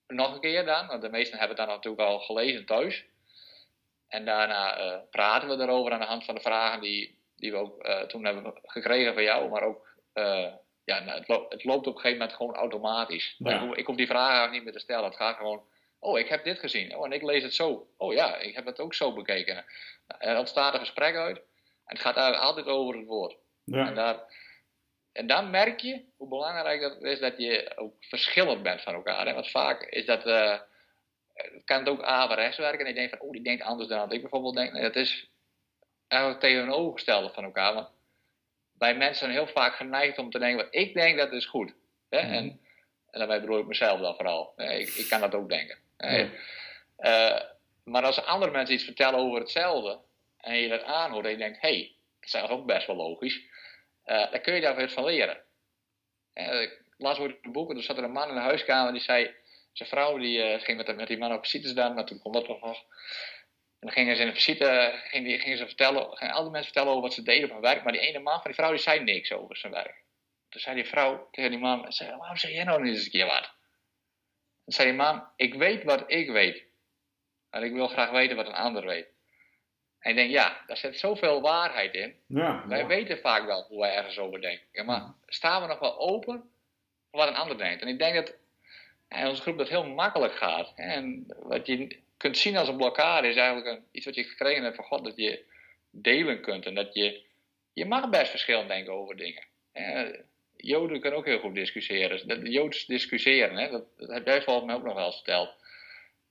Nog 0.07 0.33
een 0.33 0.39
keer 0.39 0.65
dan. 0.65 0.87
Want 0.87 1.01
de 1.01 1.09
meesten 1.09 1.39
hebben 1.39 1.57
het 1.57 1.67
dan 1.67 1.75
natuurlijk 1.75 2.03
al 2.03 2.19
gelezen 2.19 2.65
thuis. 2.65 3.05
En 4.07 4.25
daarna 4.25 4.79
uh, 4.79 4.97
praten 5.09 5.47
we 5.47 5.63
erover 5.63 5.91
aan 5.91 5.99
de 5.99 6.05
hand 6.05 6.25
van 6.25 6.35
de 6.35 6.41
vragen 6.41 6.81
die, 6.81 7.17
die 7.35 7.51
we 7.51 7.57
ook 7.57 7.87
uh, 7.87 8.01
toen 8.01 8.25
hebben 8.25 8.53
gekregen 8.63 9.13
van 9.13 9.23
jou. 9.23 9.49
Maar 9.49 9.63
ook 9.63 9.87
ja, 10.83 10.99
nou, 10.99 11.19
het, 11.19 11.27
lo 11.27 11.45
het, 11.49 11.63
loopt 11.63 11.87
op 11.87 11.95
een 11.95 12.01
gegeven 12.01 12.19
moment 12.19 12.37
gewoon 12.37 12.55
automatisch. 12.55 13.35
Ja. 13.37 13.69
Ik 13.73 13.85
hoef 13.85 13.95
die 13.95 14.07
vragen 14.07 14.51
niet 14.51 14.63
meer 14.63 14.73
te 14.73 14.79
stellen. 14.79 15.05
Het 15.05 15.15
gaat 15.15 15.37
gewoon 15.37 15.63
Oh, 15.99 16.19
ik 16.19 16.27
heb 16.27 16.43
dit 16.43 16.59
gezien. 16.59 16.95
Oh, 16.95 17.05
en 17.05 17.11
ik 17.11 17.21
lees 17.21 17.43
het 17.43 17.53
zo. 17.53 17.87
Oh 17.97 18.13
ja, 18.13 18.37
ik 18.37 18.55
heb 18.55 18.65
het 18.65 18.79
ook 18.79 18.93
zo 18.93 19.13
bekeken. 19.13 19.65
Er 20.19 20.37
ontstaat 20.37 20.73
een 20.73 20.79
gesprek 20.79 21.15
uit. 21.15 21.37
En 21.37 21.43
het 21.95 21.99
gaat 21.99 22.15
eigenlijk 22.15 22.45
altijd 22.45 22.67
over 22.67 22.97
het 22.97 23.05
woord. 23.05 23.35
Ja. 23.63 23.87
En, 23.87 23.95
daar, 23.95 24.19
en 25.15 25.27
dan 25.27 25.49
merk 25.49 25.79
je 25.79 26.01
hoe 26.17 26.27
belangrijk 26.27 26.81
dat 26.81 27.03
is 27.03 27.19
dat 27.19 27.37
je 27.37 27.71
ook 27.75 27.93
verschillend 27.99 28.63
bent 28.63 28.81
van 28.81 28.93
elkaar. 28.93 29.27
Hè? 29.27 29.33
Want 29.33 29.49
vaak 29.49 29.81
is 29.81 30.05
dat, 30.05 30.27
uh, 30.27 30.59
kan 31.65 31.79
het 31.79 31.89
ook 31.89 32.03
averechts 32.03 32.57
werken. 32.57 32.79
En 32.79 32.87
je 32.87 32.93
denkt 32.93 33.17
van, 33.17 33.27
oh, 33.27 33.31
die 33.31 33.43
denkt 33.43 33.63
anders 33.63 33.89
dan 33.89 34.11
ik 34.11 34.21
bijvoorbeeld 34.21 34.55
denk. 34.55 34.71
Nee, 34.71 34.81
dat 34.81 34.95
is 34.95 35.29
eigenlijk 36.07 36.41
tegenovergestelde 36.41 37.33
van 37.33 37.43
elkaar. 37.43 37.73
Want 37.73 37.89
bij 38.77 38.95
mensen 38.95 39.17
zijn 39.17 39.31
heel 39.31 39.47
vaak 39.47 39.75
geneigd 39.75 40.17
om 40.17 40.29
te 40.29 40.39
denken, 40.39 40.65
wat 40.65 40.75
ik 40.75 40.93
denk 40.93 41.17
dat 41.17 41.31
is 41.31 41.45
goed. 41.45 41.73
Hè? 42.09 42.21
Mhm. 42.21 42.33
En, 42.33 42.59
en 43.11 43.19
daarbij 43.19 43.39
bedoel 43.39 43.59
ik 43.59 43.67
mezelf 43.67 43.99
dan 43.99 44.15
vooral. 44.15 44.53
Ik, 44.57 44.89
ik 44.89 45.09
kan 45.09 45.19
dat 45.19 45.35
ook 45.35 45.49
denken. 45.49 45.77
Uh, 46.99 47.41
maar 47.83 48.03
als 48.03 48.25
andere 48.25 48.51
mensen 48.51 48.75
iets 48.75 48.83
vertellen 48.83 49.19
over 49.19 49.39
hetzelfde 49.39 49.99
en 50.37 50.57
je 50.57 50.69
dat 50.69 50.83
aanhoort 50.83 51.25
en 51.25 51.31
je 51.31 51.37
denkt, 51.37 51.61
hé, 51.61 51.69
hey, 51.69 51.95
dat 52.19 52.27
is 52.27 52.33
eigenlijk 52.33 52.63
ook 52.63 52.75
best 52.75 52.87
wel 52.87 52.95
logisch, 52.95 53.41
uh, 54.05 54.31
dan 54.31 54.41
kun 54.41 54.53
je 54.53 54.61
daar 54.61 54.75
weer 54.75 54.89
van 54.89 55.05
leren. 55.05 55.43
Uh, 56.33 56.61
ik 56.61 56.81
las 56.97 57.19
ooit 57.19 57.37
een 57.41 57.51
boek, 57.51 57.71
er 57.71 57.83
zat 57.83 57.97
er 57.97 58.03
een 58.03 58.11
man 58.11 58.29
in 58.29 58.35
de 58.35 58.41
huiskamer 58.41 58.91
die 58.91 59.01
zei, 59.01 59.35
zijn 59.73 59.89
vrouw 59.89 60.17
die 60.17 60.59
ging 60.59 60.95
met, 60.95 61.07
die 61.07 61.17
man 61.17 61.33
op 61.33 61.43
visite 61.43 61.67
staan, 61.67 61.93
maar 61.93 62.05
toen 62.05 62.19
kon 62.19 62.31
dat 62.31 62.47
nog. 62.47 62.83
En 63.79 63.91
dan 63.91 63.91
gingen 63.91 64.15
ze 64.15 64.21
in 64.21 64.27
de 64.27 64.33
visite, 64.33 64.99
gingen, 65.03 65.57
ze 65.57 65.65
vertellen, 65.65 66.17
gingen 66.17 66.33
alle 66.33 66.49
mensen 66.49 66.71
vertellen 66.71 66.89
over 66.89 67.01
wat 67.01 67.13
ze 67.13 67.23
deden 67.23 67.45
op 67.45 67.51
hun 67.51 67.61
werk, 67.61 67.83
maar 67.83 67.93
die 67.93 68.01
ene 68.01 68.19
man 68.19 68.33
van 68.33 68.43
die 68.43 68.53
vrouw 68.53 68.69
die 68.69 68.79
zei 68.79 69.03
niks 69.03 69.31
over 69.31 69.57
zijn 69.57 69.73
werk. 69.73 70.03
Toen 70.49 70.61
zei 70.61 70.75
die 70.75 70.85
vrouw 70.85 71.27
tegen 71.31 71.49
die 71.49 71.59
man, 71.59 71.93
zei, 71.93 72.17
waarom 72.17 72.37
zeg 72.37 72.51
jij 72.51 72.63
nou 72.63 72.81
niet 72.81 72.93
eens 72.93 73.05
een 73.05 73.11
keer 73.11 73.25
wat? 73.25 73.53
Dan 74.63 74.73
zei 74.73 74.87
je 74.87 74.93
man, 74.93 75.27
ik 75.35 75.53
weet 75.53 75.83
wat 75.83 76.03
ik 76.07 76.29
weet. 76.29 76.63
En 77.49 77.63
ik 77.63 77.73
wil 77.73 77.87
graag 77.87 78.09
weten 78.09 78.35
wat 78.35 78.47
een 78.47 78.53
ander 78.53 78.85
weet. 78.85 79.07
En 80.05 80.11
ik 80.11 80.17
denk, 80.17 80.31
ja, 80.31 80.61
daar 80.67 80.77
zit 80.77 80.99
zoveel 80.99 81.41
waarheid 81.41 81.93
in. 81.93 82.15
Ja, 82.27 82.67
wij 82.67 82.85
weten 82.85 83.19
vaak 83.19 83.45
wel 83.45 83.65
hoe 83.67 83.79
wij 83.79 83.95
ergens 83.95 84.19
over 84.19 84.41
denken. 84.41 84.85
Maar 84.85 85.13
staan 85.27 85.61
we 85.61 85.67
nog 85.67 85.79
wel 85.79 85.99
open 85.99 86.49
voor 87.11 87.19
wat 87.19 87.27
een 87.27 87.35
ander 87.35 87.57
denkt? 87.57 87.81
En 87.81 87.87
ik 87.87 87.99
denk 87.99 88.15
dat 88.15 88.35
in 89.09 89.27
onze 89.27 89.41
groep 89.41 89.57
dat 89.57 89.69
heel 89.69 89.87
makkelijk 89.87 90.35
gaat. 90.35 90.73
En 90.75 91.25
wat 91.39 91.67
je 91.67 91.99
kunt 92.17 92.37
zien 92.37 92.57
als 92.57 92.67
een 92.67 92.77
blokkade 92.77 93.27
is 93.27 93.35
eigenlijk 93.35 93.67
een, 93.67 93.83
iets 93.91 94.05
wat 94.05 94.15
je 94.15 94.23
gekregen 94.23 94.63
hebt 94.63 94.75
van 94.75 94.85
God. 94.85 95.03
Dat 95.03 95.15
je 95.15 95.43
delen 95.89 96.41
kunt. 96.41 96.65
En 96.65 96.75
dat 96.75 96.93
je, 96.93 97.23
je 97.73 97.85
mag 97.85 98.09
best 98.09 98.29
verschillend 98.29 98.67
denken 98.67 98.93
over 98.93 99.15
dingen. 99.15 99.43
Joden 100.55 100.99
kunnen 100.99 101.19
ook 101.19 101.25
heel 101.25 101.39
goed 101.39 101.55
discussiëren. 101.55 102.27
De 102.27 102.49
Joods 102.49 102.85
discussiëren, 102.85 103.57
hè, 103.57 103.69
dat, 103.69 103.85
dat, 103.97 104.09
heb 104.09 104.25
jij 104.25 104.41
volgens 104.41 104.65
mij 104.65 104.75
ook 104.75 104.83
nog 104.83 104.95
wel 104.95 105.05
eens 105.05 105.15
verteld. 105.15 105.55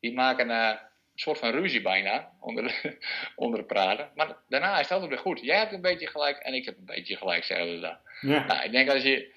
Die 0.01 0.13
maken 0.13 0.49
uh, 0.49 0.75
soort 1.15 1.39
van 1.39 1.51
ruzie 1.51 1.83
bijna 1.83 2.31
onder, 2.41 2.63
de, 2.63 2.97
onder 3.45 3.65
praten. 3.65 4.11
Maar 4.15 4.37
daarna 4.49 4.73
is 4.75 4.81
het 4.81 4.91
altijd 4.91 5.11
weer 5.11 5.19
goed. 5.19 5.41
Jij 5.41 5.59
hebt 5.59 5.73
een 5.73 5.81
beetje 5.81 6.07
gelijk 6.07 6.37
en 6.37 6.55
ik 6.55 6.65
heb 6.65 6.79
een 6.79 6.85
beetje 6.85 7.17
gelijk, 7.17 7.45
zeggen 7.45 7.69
ze 7.69 7.81
dan. 7.81 7.97
Ja. 8.31 8.47
Nou, 8.47 8.65
ik 8.65 8.73
denk 8.73 8.91
als 8.91 9.03
je. 9.03 9.33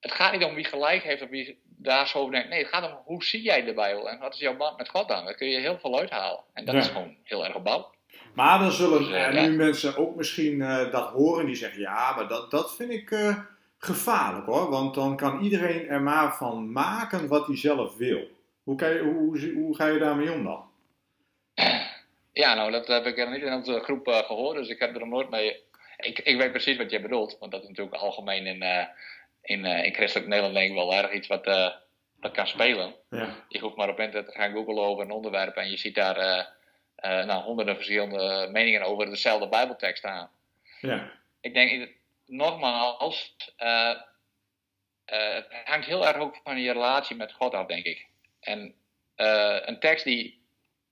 Het 0.00 0.12
gaat 0.12 0.32
niet 0.32 0.44
om 0.44 0.54
wie 0.54 0.64
gelijk 0.64 1.02
heeft 1.02 1.22
of 1.22 1.28
wie 1.28 1.60
daar 1.64 2.08
zo 2.08 2.18
over 2.18 2.32
denkt. 2.32 2.48
Nee, 2.48 2.58
het 2.58 2.68
gaat 2.68 2.92
om 2.92 2.98
hoe 3.04 3.24
zie 3.24 3.42
jij 3.42 3.64
de 3.64 3.74
Bijbel 3.74 4.10
en 4.10 4.18
wat 4.18 4.34
is 4.34 4.40
jouw 4.40 4.56
band 4.56 4.78
met 4.78 4.88
God 4.88 5.08
dan? 5.08 5.24
Daar 5.24 5.34
kun 5.34 5.48
je 5.48 5.60
heel 5.60 5.78
veel 5.78 5.98
uithalen. 5.98 6.40
En 6.54 6.64
dat 6.64 6.74
is 6.74 6.86
gewoon 6.86 7.16
heel 7.22 7.44
erg 7.44 7.54
opbouwd. 7.54 7.86
Maar 8.34 8.58
dan 8.58 8.72
zullen 8.72 8.98
dus, 8.98 9.08
uh, 9.08 9.42
nu 9.42 9.56
mensen 9.56 9.96
ook 9.96 10.16
misschien 10.16 10.54
uh, 10.60 10.90
dat 10.90 11.08
horen 11.08 11.46
die 11.46 11.54
zeggen: 11.54 11.80
ja, 11.80 12.14
maar 12.14 12.28
dat, 12.28 12.50
dat 12.50 12.74
vind 12.76 12.90
ik 12.90 13.36
gevaarlijk 13.78 14.46
hoor, 14.46 14.70
want 14.70 14.94
dan 14.94 15.16
kan 15.16 15.40
iedereen 15.40 15.88
er 15.88 16.02
maar 16.02 16.36
van 16.36 16.72
maken 16.72 17.28
wat 17.28 17.46
hij 17.46 17.56
zelf 17.56 17.96
wil. 17.96 18.28
Hoe, 18.62 18.76
kan 18.76 18.90
je, 18.90 19.00
hoe, 19.00 19.38
hoe, 19.38 19.52
hoe 19.52 19.76
ga 19.76 19.86
je 19.86 19.98
daarmee 19.98 20.32
om 20.32 20.44
dan? 20.44 20.64
Ja, 22.32 22.54
nou, 22.54 22.70
dat 22.70 22.86
heb 22.86 23.06
ik 23.06 23.18
er 23.18 23.30
niet 23.30 23.42
in 23.42 23.52
onze 23.52 23.80
groep 23.80 24.08
gehoord, 24.08 24.56
dus 24.56 24.68
ik 24.68 24.78
heb 24.78 24.96
er 24.96 25.06
nooit 25.06 25.30
mee. 25.30 25.62
Ik, 25.96 26.18
ik 26.18 26.36
weet 26.36 26.50
precies 26.50 26.76
wat 26.76 26.90
je 26.90 27.00
bedoelt, 27.00 27.38
want 27.38 27.52
dat 27.52 27.62
is 27.62 27.68
natuurlijk 27.68 27.96
algemeen 27.96 28.46
in, 28.46 28.88
in, 29.42 29.64
in 29.64 29.94
christelijk 29.94 30.28
Nederland 30.28 30.54
denk 30.54 30.68
ik 30.68 30.76
wel 30.76 30.94
erg 30.94 31.12
iets 31.12 31.26
wat 31.26 31.44
dat 32.20 32.32
kan 32.32 32.46
spelen. 32.46 32.94
Ja. 33.10 33.44
Je 33.48 33.58
hoeft 33.58 33.76
maar 33.76 33.88
op 33.88 34.00
internet 34.00 34.32
te 34.32 34.38
gaan 34.38 34.52
googlen 34.52 34.82
over 34.82 35.04
een 35.04 35.10
onderwerp 35.10 35.56
en 35.56 35.70
je 35.70 35.76
ziet 35.76 35.94
daar 35.94 36.48
nou, 37.00 37.42
honderden 37.42 37.74
verschillende 37.74 38.48
meningen 38.50 38.82
over 38.82 39.06
dezelfde 39.06 39.48
Bijbeltekst 39.48 39.98
staan. 39.98 40.30
Ja. 40.80 41.10
Ik 41.40 41.54
denk, 41.54 41.90
nogmaals, 42.26 43.34
het 45.04 45.46
hangt 45.64 45.86
heel 45.86 46.06
erg 46.06 46.16
ook 46.16 46.40
van 46.44 46.60
je 46.60 46.72
relatie 46.72 47.16
met 47.16 47.32
God 47.32 47.54
af, 47.54 47.66
denk 47.66 47.84
ik. 47.84 48.06
En 48.40 48.74
een 49.66 49.78
tekst 49.78 50.04
die, 50.04 50.42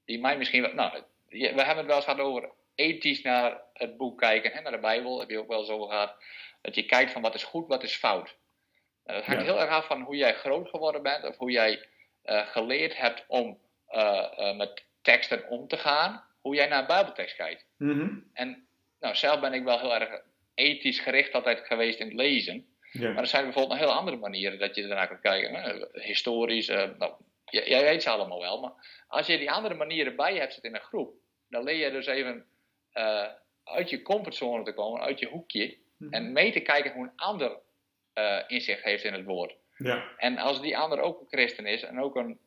die 0.05 0.21
mij 0.21 0.37
misschien. 0.37 0.75
Nou, 0.75 1.03
we 1.31 1.63
hebben 1.63 1.77
het 1.77 1.87
wel 1.87 1.97
eens 1.97 2.05
gehad 2.05 2.21
over 2.21 2.51
ethisch 2.75 3.23
naar 3.23 3.61
het 3.73 3.97
boek 3.97 4.19
kijken, 4.19 4.53
hè, 4.53 4.61
naar 4.61 4.73
de 4.73 4.79
Bijbel, 4.79 5.21
heb 5.21 5.31
je 5.31 5.39
ook 5.39 5.49
wel 5.49 5.65
zo 5.65 5.87
gehad. 5.87 6.15
Dat 6.61 6.75
je 6.75 6.87
kijkt 6.87 7.13
van 7.13 7.23
wat 7.23 7.35
is 7.35 7.45
goed, 7.45 7.69
wat 7.69 7.83
is 7.83 7.97
fout. 7.97 8.37
Uh, 9.07 9.17
het 9.17 9.25
hangt 9.25 9.43
heel 9.43 9.61
erg 9.61 9.71
af 9.71 9.87
van 9.87 10.03
hoe 10.03 10.17
jij 10.17 10.35
groot 10.35 10.69
geworden 10.69 11.03
bent 11.03 11.25
of 11.25 11.37
hoe 11.37 11.51
jij 11.51 11.85
geleerd 12.25 12.97
hebt 12.97 13.25
om 13.29 13.59
met 14.57 14.85
teksten 15.03 15.49
om 15.49 15.69
te 15.69 15.77
gaan, 15.77 16.25
hoe 16.41 16.55
jij 16.55 16.67
naar 16.67 16.81
een 16.81 16.87
Bijbeltekst 16.87 17.37
kijkt. 17.37 17.67
Mhm. 17.77 18.19
En 18.33 18.67
nou, 19.01 19.15
zelf 19.15 19.41
ben 19.41 19.53
ik 19.53 19.65
wel 19.65 19.81
heel 19.81 19.95
erg 19.95 20.23
ethisch 20.55 21.01
gericht 21.01 21.33
altijd 21.33 21.67
geweest 21.67 21.99
in 21.99 22.07
het 22.07 22.17
lezen. 22.17 22.67
Maar 22.93 23.17
er 23.17 23.27
zijn 23.27 23.45
bijvoorbeeld 23.45 23.79
nog 23.79 23.89
heel 23.89 23.99
andere 23.99 24.17
manieren 24.17 24.59
dat 24.59 24.75
je 24.75 24.83
ernaar 24.83 25.09
kunt 25.09 25.21
kijken. 25.21 25.89
Historisch, 25.93 26.67
nou, 26.67 27.13
jij 27.45 27.83
weet 27.83 28.03
ze 28.03 28.11
allemaal 28.11 28.41
wel. 28.41 28.61
Maar 28.61 29.05
als 29.09 29.27
je 29.27 29.39
die 29.39 29.51
andere 29.51 29.75
manieren 29.75 30.17
bij 30.17 30.35
je 30.35 30.41
hebt 30.41 30.53
zitten 30.53 30.71
in 30.71 30.77
een 30.77 30.87
groep, 30.87 31.15
dan 31.51 31.65
leer 31.65 31.85
je 31.85 31.91
dus 31.91 32.07
even 32.07 32.47
uh, 32.95 33.27
uit 33.65 33.91
je 33.91 34.03
comfortzone 34.03 34.65
te 34.65 34.75
komen, 34.75 35.01
uit 35.01 35.19
je 35.19 35.27
hoekje. 35.27 35.79
Mhm. 35.97 36.13
En 36.13 36.33
mee 36.33 36.53
te 36.53 36.61
kijken 36.61 36.93
hoe 36.93 37.05
een 37.05 37.17
ander 37.17 37.59
uh, 38.15 38.39
inzicht 38.47 38.83
heeft 38.83 39.05
in 39.05 39.13
het 39.13 39.25
woord. 39.25 39.57
Ja. 39.77 40.05
En 40.17 40.39
als 40.39 40.61
die 40.61 40.79
ander 40.79 41.01
ook 41.01 41.21
een 41.21 41.29
christen 41.29 41.67
is 41.67 41.83
en 41.83 42.01
ook 42.01 42.17
een, 42.17 42.39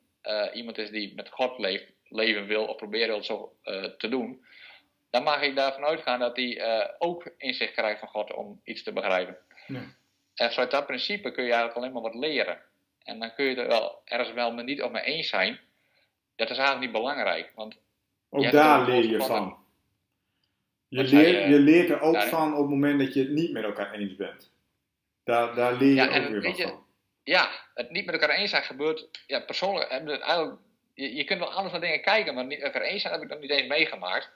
iemand 0.54 0.78
is 0.78 0.90
die 0.90 1.16
met 1.16 1.30
God 1.30 1.60
leeft, 1.60 1.86
leven 2.04 2.46
wil 2.46 2.66
of 2.66 2.76
proberen 2.76 3.08
wil 3.08 3.24
zo 3.24 3.56
te 3.98 4.10
doen, 4.10 4.46
dan 5.14 5.24
mag 5.24 5.42
ik 5.42 5.56
daarvan 5.56 5.84
uitgaan 5.84 6.20
dat 6.20 6.36
hij 6.36 6.58
uh, 6.58 6.90
ook 6.98 7.34
inzicht 7.38 7.74
krijgt 7.74 8.00
van 8.00 8.08
God 8.08 8.34
om 8.34 8.62
iets 8.64 8.84
te 8.84 8.94
begrijpen. 8.94 9.38
Ja. 9.68 9.82
En 10.36 10.52
vanuit 10.52 10.72
dat 10.72 10.86
principe 10.86 11.32
kun 11.32 11.44
je 11.44 11.52
eigenlijk 11.52 11.78
alleen 11.78 11.92
maar 11.92 12.12
wat 12.12 12.16
leren. 12.16 12.62
En 13.04 13.20
dan 13.20 13.34
kun 13.34 13.46
je 13.46 13.56
er 13.56 13.68
wel 13.68 14.02
ergens 14.06 14.34
wel 14.34 14.54
met 14.54 14.66
niet 14.66 14.82
of 14.82 14.92
mee 14.92 15.04
eens 15.04 15.30
zijn. 15.30 15.60
Dat 16.36 16.50
is 16.50 16.58
eigenlijk 16.58 16.86
niet 16.86 17.02
belangrijk. 17.02 17.52
Want 17.56 17.78
ook 18.34 18.52
daar 18.52 18.86
leer 18.86 19.06
je 19.06 19.18
van. 19.18 19.58
Je, 20.88 21.04
leert, 21.04 21.50
je 21.50 21.60
leert 21.60 21.90
er 21.90 22.02
ook 22.02 22.22
van 22.22 22.54
op 22.54 22.60
het 22.60 22.70
moment 22.70 23.00
dat 23.00 23.14
je 23.14 23.20
het 23.20 23.30
niet 23.30 23.52
met 23.52 23.64
elkaar 23.64 23.94
eens 23.94 24.16
bent. 24.16 24.52
Daar, 25.24 25.56
daar 25.56 25.74
leer 25.74 25.90
je 25.90 25.96
ja, 25.96 26.06
ook 26.06 26.28
weer 26.28 26.42
wat 26.42 26.58
je, 26.58 26.64
van. 26.64 26.86
Ja, 27.24 27.50
het 27.74 27.92
niet 27.92 28.06
met 28.06 28.14
elkaar 28.14 28.36
eens 28.36 28.50
zijn 28.50 28.64
gebeurt 28.64 29.10
ja, 29.28 29.40
persoonlijk. 29.40 29.90
Eigenlijk 29.90 30.58
je, 30.94 31.16
je 31.16 31.24
kunt 31.24 31.40
wel 31.40 31.52
anders 31.52 31.72
naar 31.72 31.82
dingen 31.82 32.02
kijken, 32.02 32.34
maar 32.34 32.46
niet 32.46 32.64
over 32.64 32.82
eens 32.82 33.02
zijn 33.02 33.14
heb 33.14 33.24
ik 33.24 33.30
nog 33.30 33.40
niet 33.40 33.50
eens 33.50 33.68
meegemaakt. 33.68 34.32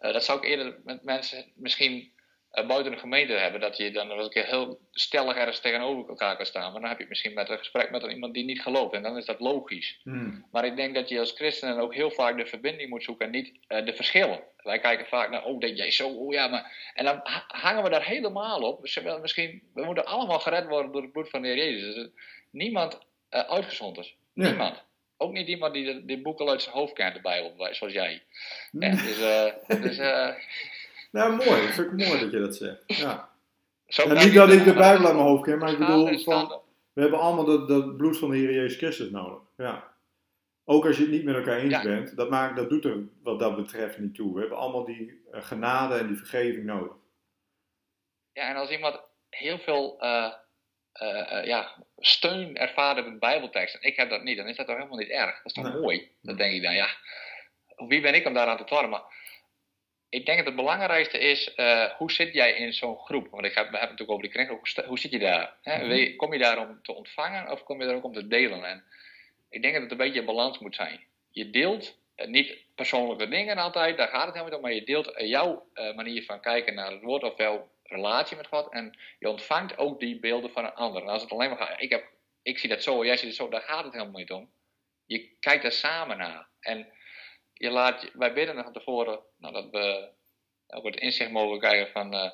Uh, 0.00 0.12
dat 0.12 0.24
zou 0.24 0.38
ik 0.38 0.44
eerder 0.44 0.80
met 0.84 1.02
mensen 1.02 1.44
misschien 1.54 2.12
buiten 2.54 2.92
de 2.92 2.98
gemeente 2.98 3.32
hebben. 3.32 3.60
Dat 3.60 3.76
je 3.76 3.90
dan 3.90 4.08
wel 4.08 4.24
een 4.24 4.30
keer 4.30 4.46
heel 4.46 4.80
stellig 4.92 5.36
ergens 5.36 5.60
tegenover 5.60 6.08
elkaar 6.08 6.36
kan 6.36 6.46
staan. 6.46 6.72
Maar 6.72 6.80
dan 6.80 6.90
heb 6.90 6.98
je 6.98 7.06
misschien 7.08 7.34
met 7.34 7.48
een 7.48 7.58
gesprek 7.58 7.90
met 7.90 8.02
iemand 8.02 8.34
die 8.34 8.44
niet 8.44 8.62
gelooft. 8.62 8.94
En 8.94 9.02
dan 9.02 9.16
is 9.16 9.24
dat 9.24 9.40
logisch. 9.40 10.00
Hmm. 10.02 10.46
Maar 10.50 10.64
ik 10.64 10.76
denk 10.76 10.94
dat 10.94 11.08
je 11.08 11.18
als 11.18 11.32
christen 11.32 11.78
ook 11.78 11.94
heel 11.94 12.10
vaak 12.10 12.36
de 12.36 12.46
verbinding 12.46 12.90
moet 12.90 13.02
zoeken 13.02 13.26
en 13.26 13.32
niet 13.32 13.52
uh, 13.68 13.84
de 13.84 13.94
verschillen. 13.94 14.42
Wij 14.56 14.78
kijken 14.78 15.06
vaak 15.06 15.30
naar, 15.30 15.44
oh, 15.44 15.60
denk 15.60 15.76
jij 15.76 15.90
zo, 15.90 16.08
oh 16.08 16.32
ja, 16.32 16.46
maar... 16.46 16.90
En 16.94 17.04
dan 17.04 17.20
hangen 17.46 17.82
we 17.82 17.90
daar 17.90 18.06
helemaal 18.06 18.60
op. 18.60 18.82
Dus 18.82 19.00
misschien, 19.20 19.62
we 19.74 19.84
moeten 19.84 20.04
allemaal 20.06 20.38
gered 20.38 20.66
worden 20.66 20.92
door 20.92 21.02
het 21.02 21.12
bloed 21.12 21.30
van 21.30 21.42
de 21.42 21.48
Heer 21.48 21.56
Jezus. 21.56 21.94
Dus, 21.94 22.08
niemand 22.50 22.98
uitgezond 23.28 23.98
is. 23.98 24.16
Niemand 24.32 24.84
ook 25.16 25.32
niet 25.32 25.48
iemand 25.48 25.74
die 25.74 26.04
de, 26.04 26.20
boeken 26.20 26.48
uit 26.48 26.62
zijn 26.62 26.74
hoofd 26.74 26.92
kent, 26.92 27.14
de 27.14 27.20
Bijbel, 27.20 27.68
zoals 27.70 27.92
jij. 27.92 28.22
Ja, 28.72 28.90
dus, 28.90 29.18
uh, 29.18 29.82
dus, 29.82 29.98
uh, 29.98 30.28
nou, 31.14 31.36
mooi. 31.36 31.66
Dat 31.66 31.74
vind 31.74 32.00
ik 32.00 32.08
mooi 32.08 32.20
dat 32.20 32.30
je 32.30 32.38
dat 32.38 32.56
zegt. 32.56 32.82
Ja. 32.86 33.28
niet 34.24 34.34
dat 34.34 34.52
ik 34.52 34.64
de 34.64 34.74
Bijbel 34.74 35.06
uit 35.06 35.14
mijn 35.14 35.26
hoofd 35.26 35.42
ken, 35.42 35.58
maar 35.58 35.72
ik 35.72 35.78
bedoel, 35.78 36.18
van, 36.18 36.60
we 36.92 37.00
hebben 37.00 37.20
allemaal 37.20 37.44
dat, 37.44 37.68
dat 37.68 37.96
bloed 37.96 38.18
van 38.18 38.30
de 38.30 38.36
Heer 38.36 38.52
Jezus 38.52 38.76
Christus 38.76 39.10
nodig. 39.10 39.38
Ja. 39.56 39.92
Ook 40.64 40.86
als 40.86 40.96
je 40.96 41.02
het 41.02 41.12
niet 41.12 41.24
met 41.24 41.34
elkaar 41.34 41.58
eens 41.58 41.82
bent, 41.82 42.16
dat, 42.16 42.30
maakt, 42.30 42.56
dat 42.56 42.70
doet 42.70 42.84
er 42.84 42.98
wat 43.22 43.38
dat 43.38 43.56
betreft 43.56 43.98
niet 43.98 44.14
toe. 44.14 44.34
We 44.34 44.40
hebben 44.40 44.58
allemaal 44.58 44.84
die 44.84 45.22
uh, 45.32 45.42
genade 45.42 45.94
en 45.94 46.06
die 46.06 46.16
vergeving 46.16 46.64
nodig. 46.64 46.92
Ja, 48.32 48.48
en 48.48 48.56
als 48.56 48.70
iemand 48.70 49.00
heel 49.30 49.58
veel 49.58 49.98
uh, 50.02 50.32
ja, 51.44 51.84
steun 51.98 52.56
ervaren 52.56 53.04
met 53.04 53.18
Bijbelteksten. 53.18 53.82
Ik 53.82 53.96
heb 53.96 54.10
dat 54.10 54.22
niet, 54.22 54.36
dan 54.36 54.48
is 54.48 54.56
dat 54.56 54.66
toch 54.66 54.76
helemaal 54.76 54.98
niet 54.98 55.08
erg. 55.08 55.42
Dat 55.42 55.44
is 55.44 55.52
toch 55.52 55.80
mooi? 55.80 56.10
Dan 56.22 56.36
denk 56.36 56.54
ik 56.54 56.62
dan, 56.62 56.74
ja, 56.74 56.88
wie 57.76 58.00
ben 58.00 58.14
ik 58.14 58.26
om 58.26 58.34
daaraan 58.34 58.56
te 58.56 58.64
twarmen? 58.64 59.02
Ik 60.14 60.26
denk 60.26 60.38
dat 60.38 60.46
het 60.46 60.56
belangrijkste 60.56 61.18
is, 61.18 61.52
uh, 61.56 61.90
hoe 61.90 62.12
zit 62.12 62.34
jij 62.34 62.52
in 62.52 62.72
zo'n 62.72 62.98
groep? 62.98 63.28
Want 63.30 63.44
ik 63.44 63.54
heb, 63.54 63.70
we 63.70 63.78
hebben 63.78 63.80
het 63.80 63.90
natuurlijk 63.90 64.10
over 64.10 64.22
die 64.22 64.32
kring, 64.32 64.48
hoe, 64.48 64.86
hoe 64.86 64.98
zit 64.98 65.10
je 65.10 65.18
daar? 65.18 65.54
Hè? 65.62 65.84
Mhm. 65.84 66.16
Kom 66.16 66.32
je 66.32 66.38
daar 66.38 66.58
om 66.58 66.82
te 66.82 66.92
ontvangen 66.92 67.50
of 67.50 67.64
kom 67.64 67.80
je 67.80 67.86
daar 67.86 67.96
ook 67.96 68.04
om 68.04 68.12
te 68.12 68.26
delen? 68.26 68.64
En 68.64 68.84
ik 69.50 69.62
denk 69.62 69.72
dat 69.72 69.82
het 69.82 69.90
een 69.90 69.96
beetje 69.96 70.20
een 70.20 70.26
balans 70.26 70.58
moet 70.58 70.74
zijn. 70.74 71.00
Je 71.30 71.50
deelt 71.50 71.98
niet 72.16 72.56
persoonlijke 72.74 73.28
dingen 73.28 73.56
altijd, 73.56 73.96
daar 73.96 74.08
gaat 74.08 74.26
het 74.26 74.34
helemaal 74.34 74.44
niet 74.44 74.54
om, 74.54 74.60
maar 74.60 74.72
je 74.72 74.84
deelt 74.84 75.12
jouw 75.16 75.66
manier 75.94 76.24
van 76.24 76.40
kijken 76.40 76.74
naar 76.74 76.90
het 76.90 77.02
woord, 77.02 77.22
ofwel 77.22 77.70
relatie 77.82 78.36
met 78.36 78.46
God. 78.46 78.72
En 78.72 78.98
je 79.18 79.28
ontvangt 79.28 79.78
ook 79.78 80.00
die 80.00 80.20
beelden 80.20 80.50
van 80.50 80.64
een 80.64 80.74
ander. 80.74 81.02
En 81.02 81.08
als 81.08 81.22
het 81.22 81.30
alleen 81.30 81.48
maar 81.48 81.58
gaat, 81.58 81.82
ik, 81.82 81.90
heb, 81.90 82.04
ik 82.42 82.58
zie 82.58 82.68
dat 82.68 82.82
zo, 82.82 83.04
jij 83.04 83.16
ziet 83.16 83.26
het 83.26 83.36
zo, 83.36 83.48
daar 83.48 83.62
gaat 83.62 83.84
het 83.84 83.92
helemaal 83.92 84.20
niet 84.20 84.32
om. 84.32 84.50
Je 85.06 85.30
kijkt 85.40 85.64
er 85.64 85.72
samen 85.72 86.18
naar. 86.18 86.46
En 86.60 86.88
je 87.54 87.70
laat, 87.70 88.10
wij 88.12 88.32
bidden 88.32 88.54
nog 88.54 88.64
van 88.64 88.72
tevoren 88.72 89.18
nou, 89.38 89.54
dat 89.54 89.70
we 89.70 90.08
ook 90.66 90.84
het 90.84 90.96
inzicht 90.96 91.30
mogen 91.30 91.58
krijgen 91.58 91.92
van, 91.92 92.14
uh, 92.14 92.30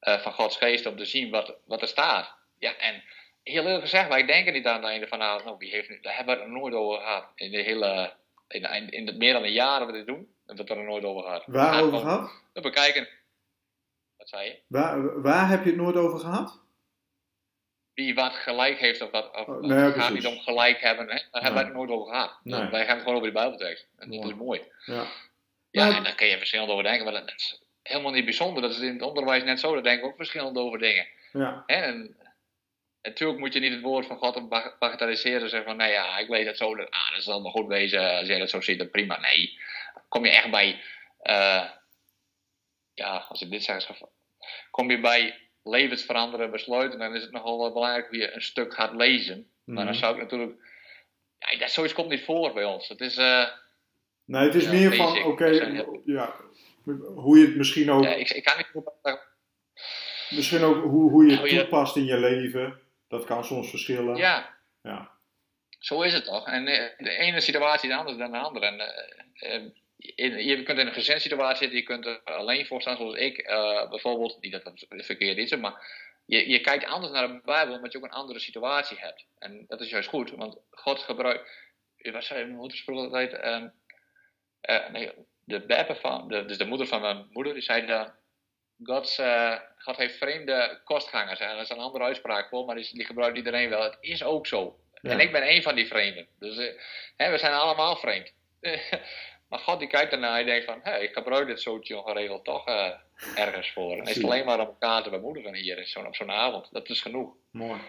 uh, 0.00 0.18
van 0.18 0.32
Gods 0.32 0.56
geest 0.56 0.86
om 0.86 0.96
te 0.96 1.04
zien 1.04 1.30
wat, 1.30 1.54
wat 1.64 1.82
er 1.82 1.88
staat. 1.88 2.34
Ja, 2.58 2.76
en 2.76 3.02
heel 3.42 3.62
eerlijk 3.62 3.82
gezegd, 3.82 4.08
wij 4.08 4.26
denken 4.26 4.52
niet 4.52 4.66
aan 4.66 4.80
het 4.80 4.90
einde 4.90 5.08
van, 5.08 5.18
nou, 5.18 5.54
wie 5.58 5.70
heeft 5.70 5.88
nu, 5.88 6.00
daar 6.00 6.16
hebben 6.16 6.36
we 6.36 6.42
het 6.42 6.50
nooit 6.50 6.74
over 6.74 6.98
gehad. 6.98 7.24
In 7.34 7.50
de 7.50 7.62
hele, 7.62 8.14
in, 8.48 8.90
in, 8.90 9.06
de, 9.06 9.12
meer 9.12 9.32
dan 9.32 9.44
een 9.44 9.52
jaar 9.52 9.78
dat 9.78 9.88
we 9.88 9.94
dit 9.94 10.06
doen, 10.06 10.28
hebben 10.46 10.66
we 10.66 10.72
het 10.72 10.80
er 10.80 10.88
nooit 10.88 11.04
over 11.04 11.22
gehad. 11.22 11.42
Waarover 11.46 11.98
gehad? 11.98 12.30
We 12.52 12.60
bekijken 12.60 13.08
Waar, 14.66 15.22
waar 15.22 15.48
heb 15.48 15.64
je 15.64 15.70
het 15.70 15.78
nooit 15.78 15.96
over 15.96 16.18
gehad? 16.18 16.60
Wie 17.98 18.14
wat 18.14 18.34
gelijk 18.34 18.78
heeft 18.78 19.00
of 19.00 19.10
wat. 19.10 19.36
Of, 19.36 19.46
oh, 19.46 19.68
het 19.68 19.94
gaat 19.94 20.12
niet 20.12 20.26
om 20.26 20.38
gelijk 20.38 20.80
hebben, 20.80 21.08
hè? 21.08 21.14
daar 21.30 21.42
hebben 21.42 21.54
wij 21.54 21.64
het 21.64 21.72
nooit 21.72 21.90
over 21.90 22.12
gehad. 22.12 22.38
Nee. 22.42 22.70
Wij 22.70 22.84
gaan 22.84 22.94
het 22.94 23.04
gewoon 23.04 23.14
over 23.14 23.26
de 23.26 23.34
Bijbeltekst. 23.34 23.86
En 23.98 24.10
dat 24.10 24.24
is 24.24 24.34
mooi. 24.34 24.62
Ja, 24.84 25.06
ja 25.70 25.96
en 25.96 26.02
daar 26.02 26.14
kun 26.14 26.26
je 26.26 26.38
verschillend 26.38 26.70
over 26.70 26.84
denken, 26.84 27.04
maar 27.04 27.12
dat 27.12 27.32
is 27.36 27.62
helemaal 27.82 28.12
niet 28.12 28.24
bijzonder. 28.24 28.62
Dat 28.62 28.70
is 28.70 28.78
in 28.78 28.92
het 28.92 29.02
onderwijs 29.02 29.42
net 29.42 29.60
zo, 29.60 29.72
daar 29.72 29.82
denken 29.82 30.02
we 30.02 30.10
ook 30.10 30.16
verschillend 30.16 30.56
over 30.56 30.78
dingen. 30.78 31.06
Ja. 31.32 31.62
En, 31.66 32.16
natuurlijk 33.02 33.38
moet 33.38 33.52
je 33.52 33.60
niet 33.60 33.72
het 33.72 33.80
woord 33.80 34.06
van 34.06 34.18
God 34.18 34.48
bagatelliseren 34.78 35.42
en 35.42 35.48
zeggen 35.48 35.68
van, 35.68 35.76
nee 35.76 35.92
ja, 35.92 36.18
ik 36.18 36.28
weet 36.28 36.46
het 36.46 36.56
zo, 36.56 36.76
dat, 36.76 36.90
ah, 36.90 37.14
dat 37.14 37.22
zal 37.22 37.42
wel 37.42 37.50
goed 37.50 37.66
wezen, 37.66 38.18
als 38.18 38.28
jij 38.28 38.38
dat 38.38 38.50
zo 38.50 38.60
ziet, 38.60 38.78
dan 38.78 38.90
prima. 38.90 39.20
Nee, 39.20 39.58
kom 40.08 40.24
je 40.24 40.30
echt 40.30 40.50
bij, 40.50 40.82
uh, 41.22 41.64
ja, 42.94 43.26
als 43.28 43.42
ik 43.42 43.50
dit 43.50 43.64
zeg, 43.64 43.90
kom 44.70 44.90
je 44.90 45.00
bij 45.00 45.47
levensveranderende 45.62 46.52
besluiten, 46.52 46.98
dan 46.98 47.14
is 47.14 47.22
het 47.22 47.32
nogal 47.32 47.58
wel 47.58 47.72
belangrijk 47.72 48.12
je 48.12 48.34
een 48.34 48.42
stuk 48.42 48.74
gaat 48.74 48.94
lezen. 48.94 49.50
Maar 49.64 49.84
dan 49.84 49.94
mhm. 49.94 50.02
zou 50.02 50.14
ik 50.14 50.22
natuurlijk. 50.22 50.58
Ja, 51.38 51.58
dat, 51.58 51.70
zoiets 51.70 51.94
komt 51.94 52.08
niet 52.08 52.24
voor 52.24 52.52
bij 52.52 52.64
ons. 52.64 52.88
Het 52.88 53.00
is. 53.00 53.18
Uh, 53.18 53.46
nee, 54.24 54.44
het 54.44 54.54
is 54.54 54.68
meer 54.68 54.94
van, 54.94 55.22
oké, 55.22 55.46
ja, 56.04 56.34
hoe 57.14 57.38
je 57.38 57.46
het 57.46 57.56
misschien 57.56 57.90
ook. 57.90 58.04
Ja, 58.04 58.14
ik, 58.14 58.30
ik 58.30 58.44
kan 58.44 58.56
niet. 58.56 59.18
Misschien 60.30 60.62
ook 60.62 60.82
hoe, 60.82 61.10
hoe 61.10 61.26
je 61.26 61.36
het 61.36 61.48
toepast 61.48 61.96
in 61.96 62.04
je 62.04 62.18
leven. 62.18 62.80
Dat 63.08 63.24
kan 63.24 63.44
soms 63.44 63.70
verschillen. 63.70 64.16
Ja. 64.16 64.54
ja. 64.82 65.10
Zo 65.78 66.02
is 66.02 66.12
het 66.12 66.24
toch. 66.24 66.46
En 66.46 66.66
eh, 66.66 66.90
de 66.98 67.10
ene 67.10 67.40
situatie 67.40 67.90
is 67.90 67.96
anders 67.96 68.18
dan 68.18 68.30
de 68.30 68.38
andere. 68.38 68.66
En, 68.66 68.80
uh, 69.62 69.70
je 69.98 70.62
kunt 70.62 70.78
in 70.78 70.86
een 70.86 70.92
gezinssituatie 70.92 71.56
zitten, 71.56 71.78
je 71.78 71.84
kunt 71.84 72.06
er 72.06 72.20
alleen 72.22 72.66
voor 72.66 72.80
staan, 72.80 72.96
zoals 72.96 73.14
ik 73.14 73.48
uh, 73.48 73.88
bijvoorbeeld. 73.88 74.40
Niet 74.40 74.52
dat 74.52 74.64
dat 74.64 74.86
verkeerd 74.88 75.38
is, 75.38 75.56
maar 75.56 75.86
je, 76.26 76.48
je 76.48 76.60
kijkt 76.60 76.84
anders 76.84 77.12
naar 77.12 77.28
de 77.28 77.40
Bijbel 77.44 77.74
omdat 77.74 77.92
je 77.92 77.98
ook 77.98 78.04
een 78.04 78.10
andere 78.10 78.38
situatie 78.38 78.98
hebt. 78.98 79.26
En 79.38 79.64
dat 79.68 79.80
is 79.80 79.90
juist 79.90 80.08
goed, 80.08 80.30
want 80.30 80.58
God 80.70 80.98
gebruikt. 80.98 81.50
Wat 81.96 82.24
zei 82.24 82.44
mijn 82.44 82.56
moeder 82.56 82.82
altijd? 82.86 83.32
Uh, 83.32 83.64
uh, 84.62 84.90
nee, 84.90 85.12
de 85.44 85.66
beppe 85.66 85.94
van, 85.94 86.28
de, 86.28 86.44
dus 86.44 86.58
de 86.58 86.66
moeder 86.66 86.86
van 86.86 87.00
mijn 87.00 87.26
moeder, 87.30 87.52
die 87.52 87.62
zei 87.62 87.86
dan. 87.86 88.12
God, 88.82 89.16
uh, 89.20 89.58
God 89.78 89.96
heeft 89.96 90.16
vreemde 90.16 90.80
kostgangers. 90.84 91.40
En 91.40 91.54
dat 91.54 91.64
is 91.64 91.70
een 91.70 91.78
andere 91.78 92.04
uitspraak 92.04 92.48
voor, 92.48 92.64
maar 92.64 92.76
die, 92.76 92.88
die 92.92 93.04
gebruikt 93.04 93.36
iedereen 93.36 93.68
wel. 93.68 93.82
Het 93.82 93.96
is 94.00 94.22
ook 94.22 94.46
zo. 94.46 94.80
En 95.02 95.20
ik 95.20 95.32
ben 95.32 95.50
een 95.50 95.62
van 95.62 95.74
die 95.74 95.86
vreemden. 95.86 96.26
Dus 96.38 96.56
hè, 97.16 97.30
we 97.30 97.38
zijn 97.38 97.52
allemaal 97.52 97.96
vreemd. 97.96 98.32
Maar 99.48 99.58
God 99.58 99.78
die 99.78 99.88
kijkt 99.88 100.12
ernaar 100.12 100.40
en 100.40 100.46
denkt 100.46 100.64
van, 100.64 100.80
hé, 100.82 100.90
hey, 100.90 101.02
ik 101.02 101.12
gebruik 101.12 101.46
dit 101.46 101.60
zootje 101.60 102.02
geregeld 102.04 102.44
toch 102.44 102.66
ergens 103.34 103.72
voor. 103.72 103.96
En 103.96 104.04
is 104.04 104.14
het 104.14 104.24
alleen 104.24 104.44
maar 104.44 104.60
om 104.60 104.66
elkaar 104.66 105.02
te 105.02 105.10
bemoedigen 105.10 105.54
hier 105.54 105.86
zo, 105.86 106.00
op 106.00 106.14
zo'n 106.14 106.30
avond. 106.30 106.68
Dat 106.72 106.88
is 106.88 107.00
genoeg. 107.00 107.32
Mooi. 107.50 107.80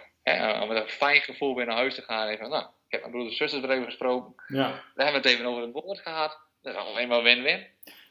om 0.61 0.67
met 0.67 0.77
een 0.77 0.89
fijn 0.89 1.21
gevoel 1.21 1.55
weer 1.55 1.65
naar 1.65 1.75
huis 1.75 1.95
te 1.95 2.01
gaan. 2.01 2.27
En 2.27 2.37
van, 2.37 2.49
nou, 2.49 2.63
ik 2.63 2.69
heb 2.91 2.99
mijn 2.99 3.11
broeders 3.11 3.39
en 3.39 3.49
zusters 3.49 3.71
even 3.73 3.85
gesproken. 3.85 4.33
Ja. 4.47 4.83
We 4.95 5.03
hebben 5.03 5.21
het 5.21 5.31
even 5.31 5.45
over 5.45 5.61
het 5.61 5.71
woord 5.71 5.99
gehad. 5.99 6.39
Dat 6.61 6.73
is 6.73 6.79
alleen 6.79 7.07
maar 7.07 7.23
win-win. 7.23 7.67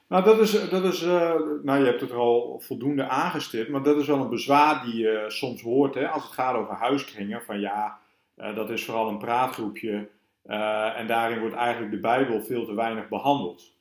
Nou, 0.08 0.24
dat 0.24 0.38
is, 0.38 0.68
dat 0.68 0.84
is 0.84 1.02
uh, 1.02 1.34
nou, 1.62 1.78
je 1.78 1.84
hebt 1.84 2.00
het 2.00 2.10
er 2.10 2.16
al 2.16 2.60
voldoende 2.60 3.08
aangestipt, 3.08 3.68
maar 3.68 3.82
dat 3.82 3.96
is 3.96 4.06
wel 4.06 4.18
een 4.18 4.28
bezwaar 4.28 4.84
die 4.84 4.96
je 4.96 5.24
soms 5.28 5.62
hoort 5.62 5.94
hè, 5.94 6.08
als 6.08 6.22
het 6.22 6.32
gaat 6.32 6.54
over 6.54 6.74
huiskringen. 6.74 7.42
Van 7.42 7.60
ja, 7.60 7.98
uh, 8.36 8.54
dat 8.54 8.70
is 8.70 8.84
vooral 8.84 9.08
een 9.08 9.18
praatgroepje 9.18 10.08
uh, 10.48 10.98
en 10.98 11.06
daarin 11.06 11.40
wordt 11.40 11.54
eigenlijk 11.54 11.92
de 11.92 12.00
Bijbel 12.00 12.42
veel 12.42 12.64
te 12.64 12.74
weinig 12.74 13.08
behandeld. 13.08 13.76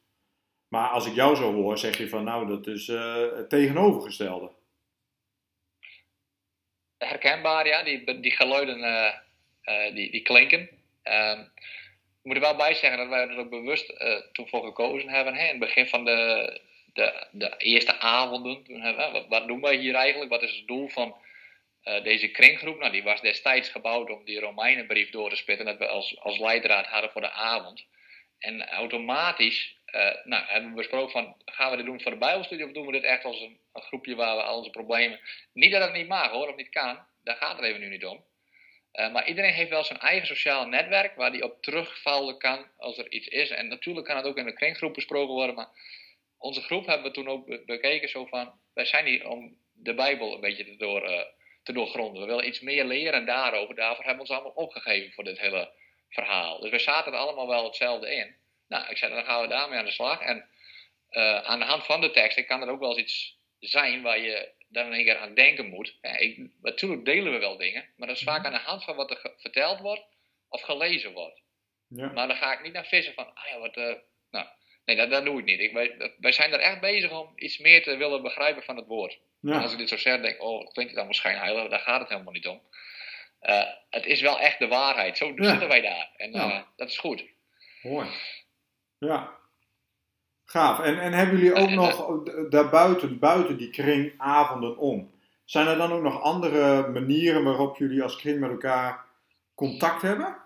Maar 0.67 0.89
als 0.89 1.05
ik 1.05 1.13
jou 1.13 1.35
zo 1.35 1.53
hoor, 1.53 1.77
zeg 1.77 1.97
je 1.97 2.09
van 2.09 2.23
nou, 2.23 2.47
dat 2.47 2.67
is 2.67 2.87
het 2.87 3.49
tegenovergestelde. 3.49 4.51
Herkenbaar, 6.97 7.67
ja, 7.67 7.83
die, 7.83 8.19
die 8.19 8.31
geluiden 8.31 9.13
die, 9.93 10.11
die 10.11 10.21
klinken. 10.21 10.69
Ehm, 11.03 11.43
moet 12.23 12.35
er 12.35 12.41
wel 12.41 12.55
bij 12.55 12.73
zeggen 12.73 12.99
dat 12.99 13.09
wij 13.09 13.27
er 13.27 13.37
ook 13.37 13.49
bewust 13.49 13.93
toen 14.31 14.47
voor 14.47 14.63
gekozen 14.63 15.09
hebben. 15.09 15.35
Hè, 15.35 15.43
in 15.43 15.49
het 15.49 15.59
begin 15.59 15.87
van 15.87 16.05
de, 16.05 16.61
de, 16.93 17.27
de 17.31 17.55
eerste 17.57 17.99
avonden. 17.99 18.63
Hebben, 18.67 19.11
wat, 19.11 19.27
wat, 19.27 19.47
doen 19.47 19.61
wij 19.61 19.75
hier 19.75 19.95
eigenlijk? 19.95 20.31
Wat 20.31 20.43
is 20.43 20.55
het 20.55 20.67
doel 20.67 20.87
van 20.87 21.15
uh, 21.87 22.03
deze 22.03 22.27
kringgroep? 22.27 22.79
Nou, 22.79 22.91
die 22.91 23.03
was 23.03 23.21
destijds 23.21 23.69
gebouwd 23.69 24.09
om 24.09 24.25
die 24.25 24.39
Romeinenbrief 24.39 25.09
door 25.09 25.29
te 25.29 25.35
spitten. 25.35 25.65
Dat 25.65 25.77
we 25.77 25.87
als, 25.87 26.19
als 26.19 26.37
leidraad 26.37 26.85
hadden 26.85 27.11
voor 27.11 27.21
de 27.21 27.31
avond. 27.31 27.85
En 28.39 28.67
automatisch 28.67 29.77
uh, 29.95 30.11
nou, 30.23 30.45
hebben 30.47 30.69
we 30.69 30.75
besproken 30.75 31.11
van, 31.11 31.35
gaan 31.45 31.71
we 31.71 31.77
dit 31.77 31.85
doen 31.85 32.01
voor 32.01 32.11
de 32.11 32.17
Bijbelstudie 32.17 32.65
of 32.65 32.71
doen 32.71 32.85
we 32.85 32.91
dit 32.91 33.03
echt 33.03 33.23
als 33.23 33.41
een, 33.41 33.59
een 33.73 33.81
groepje 33.81 34.15
waar 34.15 34.35
we 34.35 34.43
al 34.43 34.57
onze 34.57 34.69
problemen... 34.69 35.19
Niet 35.53 35.71
dat 35.71 35.81
het 35.81 35.93
niet 35.93 36.07
mag 36.07 36.31
hoor, 36.31 36.47
of 36.47 36.55
niet 36.55 36.69
kan. 36.69 36.99
Daar 37.23 37.35
gaat 37.35 37.55
het 37.55 37.65
even 37.65 37.79
nu 37.79 37.89
niet 37.89 38.05
om. 38.05 38.25
Eh, 38.91 39.11
maar 39.11 39.27
iedereen 39.27 39.53
heeft 39.53 39.69
wel 39.69 39.83
zijn 39.83 39.99
eigen 39.99 40.27
sociaal 40.27 40.67
netwerk 40.67 41.15
waar 41.15 41.31
die 41.31 41.43
op 41.43 41.61
terugvallen 41.61 42.37
kan 42.37 42.67
als 42.77 42.97
er 42.97 43.11
iets 43.11 43.27
is. 43.27 43.49
En 43.49 43.67
natuurlijk 43.67 44.05
kan 44.05 44.15
het 44.15 44.25
ook 44.25 44.37
in 44.37 44.45
de 44.45 44.53
kringgroep 44.53 44.93
besproken 44.93 45.33
worden, 45.33 45.55
maar 45.55 45.69
onze 46.37 46.61
groep 46.61 46.85
hebben 46.85 47.07
we 47.07 47.13
toen 47.13 47.27
ook 47.27 47.65
bekeken 47.65 48.09
zo 48.09 48.25
van, 48.25 48.59
wij 48.73 48.85
zijn 48.85 49.05
hier 49.05 49.29
om 49.29 49.57
de 49.73 49.93
Bijbel 49.93 50.33
een 50.33 50.41
beetje 50.41 50.65
te, 50.65 50.75
door, 50.75 51.27
te 51.67 51.73
doorgronden. 51.73 52.21
We 52.21 52.27
willen 52.27 52.47
iets 52.47 52.59
meer 52.59 52.85
leren 52.85 53.25
daarover. 53.25 53.75
Daarvoor 53.75 54.05
hebben 54.05 54.25
we 54.25 54.31
ons 54.31 54.39
allemaal 54.39 54.63
opgegeven 54.63 55.11
voor 55.11 55.23
dit 55.23 55.39
hele 55.39 55.71
verhaal. 56.09 56.59
Dus 56.59 56.69
we 56.69 56.79
zaten 56.79 57.11
er 57.11 57.17
allemaal 57.17 57.47
wel 57.47 57.63
hetzelfde 57.63 58.15
in. 58.15 58.35
Nou, 58.67 58.89
ik 58.89 58.97
zei, 58.97 59.13
dan 59.13 59.25
gaan 59.25 59.41
we 59.41 59.47
daarmee 59.47 59.79
aan 59.79 59.85
de 59.85 59.91
slag. 59.91 60.21
En 60.21 60.45
uh, 61.11 61.41
aan 61.43 61.59
de 61.59 61.65
hand 61.65 61.85
van 61.85 62.01
de 62.01 62.11
tekst 62.11 62.45
kan 62.45 62.61
er 62.61 62.69
ook 62.69 62.79
wel 62.79 62.89
eens 62.89 62.99
iets 62.99 63.37
zijn 63.59 64.01
waar 64.01 64.19
je 64.19 64.51
dan 64.67 64.85
in 64.85 64.93
één 64.93 65.03
keer 65.03 65.17
aan 65.17 65.33
denken 65.33 65.69
moet. 65.69 65.97
Ja, 66.01 66.17
ik, 66.17 66.49
natuurlijk 66.61 67.05
delen 67.05 67.33
we 67.33 67.39
wel 67.39 67.57
dingen, 67.57 67.85
maar 67.95 68.07
dat 68.07 68.17
is 68.17 68.23
vaak 68.23 68.37
mhm. 68.37 68.45
aan 68.45 68.59
de 68.59 68.67
hand 68.67 68.83
van 68.83 68.95
wat 68.95 69.11
er 69.11 69.33
verteld 69.37 69.79
wordt 69.79 70.03
of 70.49 70.61
gelezen 70.61 71.13
wordt. 71.13 71.41
Ja. 71.87 72.11
Maar 72.11 72.27
dan 72.27 72.37
ga 72.37 72.53
ik 72.53 72.63
niet 72.63 72.73
naar 72.73 72.85
vissen 72.85 73.13
van, 73.13 73.33
ah 73.33 73.49
ja, 73.49 73.59
wat, 73.59 73.77
uh, 73.77 73.93
nee, 74.87 74.95
dat, 74.95 75.09
dat 75.09 75.25
doe 75.25 75.39
ik 75.39 75.45
niet. 75.45 75.59
Ik, 75.59 75.73
wij, 75.73 76.13
wij 76.19 76.31
zijn 76.31 76.53
er 76.53 76.59
echt 76.59 76.79
bezig 76.79 77.11
om 77.11 77.31
iets 77.35 77.57
meer 77.57 77.83
te 77.83 77.97
willen 77.97 78.21
begrijpen 78.21 78.63
van 78.63 78.75
het 78.75 78.87
woord. 78.87 79.19
Ja. 79.39 79.61
Als 79.61 79.71
ik 79.71 79.77
dit 79.77 79.89
zo 79.89 79.97
zeg, 79.97 80.21
denk 80.21 80.35
ik, 80.35 80.41
oh, 80.41 80.63
dat 80.63 80.73
klinkt 80.73 80.95
dan 80.95 81.05
waarschijnlijk 81.05 81.45
heilig, 81.45 81.69
daar 81.69 81.79
gaat 81.79 81.99
het 81.99 82.09
helemaal 82.09 82.33
niet 82.33 82.47
om. 82.47 82.61
Uh, 83.41 83.63
het 83.89 84.05
is 84.05 84.21
wel 84.21 84.39
echt 84.39 84.59
de 84.59 84.67
waarheid. 84.67 85.17
Zo 85.17 85.33
zitten 85.35 85.67
wij 85.67 85.81
daar. 85.81 86.09
En 86.17 86.35
uh, 86.35 86.61
dat 86.75 86.89
is 86.89 86.97
goed. 86.97 87.23
Mooi. 87.81 88.07
Ja, 88.97 89.37
Gaaf. 90.49 90.79
En, 90.79 90.99
en 90.99 91.13
hebben 91.13 91.37
jullie 91.37 91.53
ook 91.53 91.69
nog 91.69 92.23
daarbuiten, 92.49 93.19
buiten 93.19 93.57
die 93.57 93.69
kringavonden 93.69 94.77
om, 94.77 95.11
zijn 95.45 95.67
er 95.67 95.77
dan 95.77 95.91
ook 95.91 96.01
nog 96.01 96.21
andere 96.21 96.87
manieren 96.87 97.43
waarop 97.43 97.77
jullie 97.77 98.03
als 98.03 98.15
kring 98.15 98.39
met 98.39 98.49
elkaar 98.49 99.05
contact 99.55 100.01
hebben? 100.01 100.37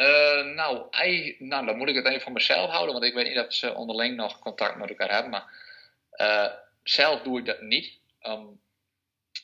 Uh, 0.00 0.54
nou, 0.54 0.86
I, 1.04 1.36
nou, 1.38 1.66
dan 1.66 1.76
moet 1.76 1.88
ik 1.88 1.94
het 1.94 2.06
even 2.06 2.20
voor 2.20 2.32
mezelf 2.32 2.70
houden, 2.70 2.92
want 2.92 3.04
ik 3.04 3.14
weet 3.14 3.28
niet 3.28 3.46
of 3.46 3.52
ze 3.52 3.74
onderling 3.74 4.16
nog 4.16 4.38
contact 4.38 4.76
met 4.76 4.88
elkaar 4.88 5.10
hebben. 5.10 5.30
Maar 5.30 5.50
uh, 6.16 6.52
zelf 6.82 7.22
doe 7.22 7.38
ik 7.38 7.44
dat 7.44 7.60
niet, 7.60 7.98
um, 8.22 8.60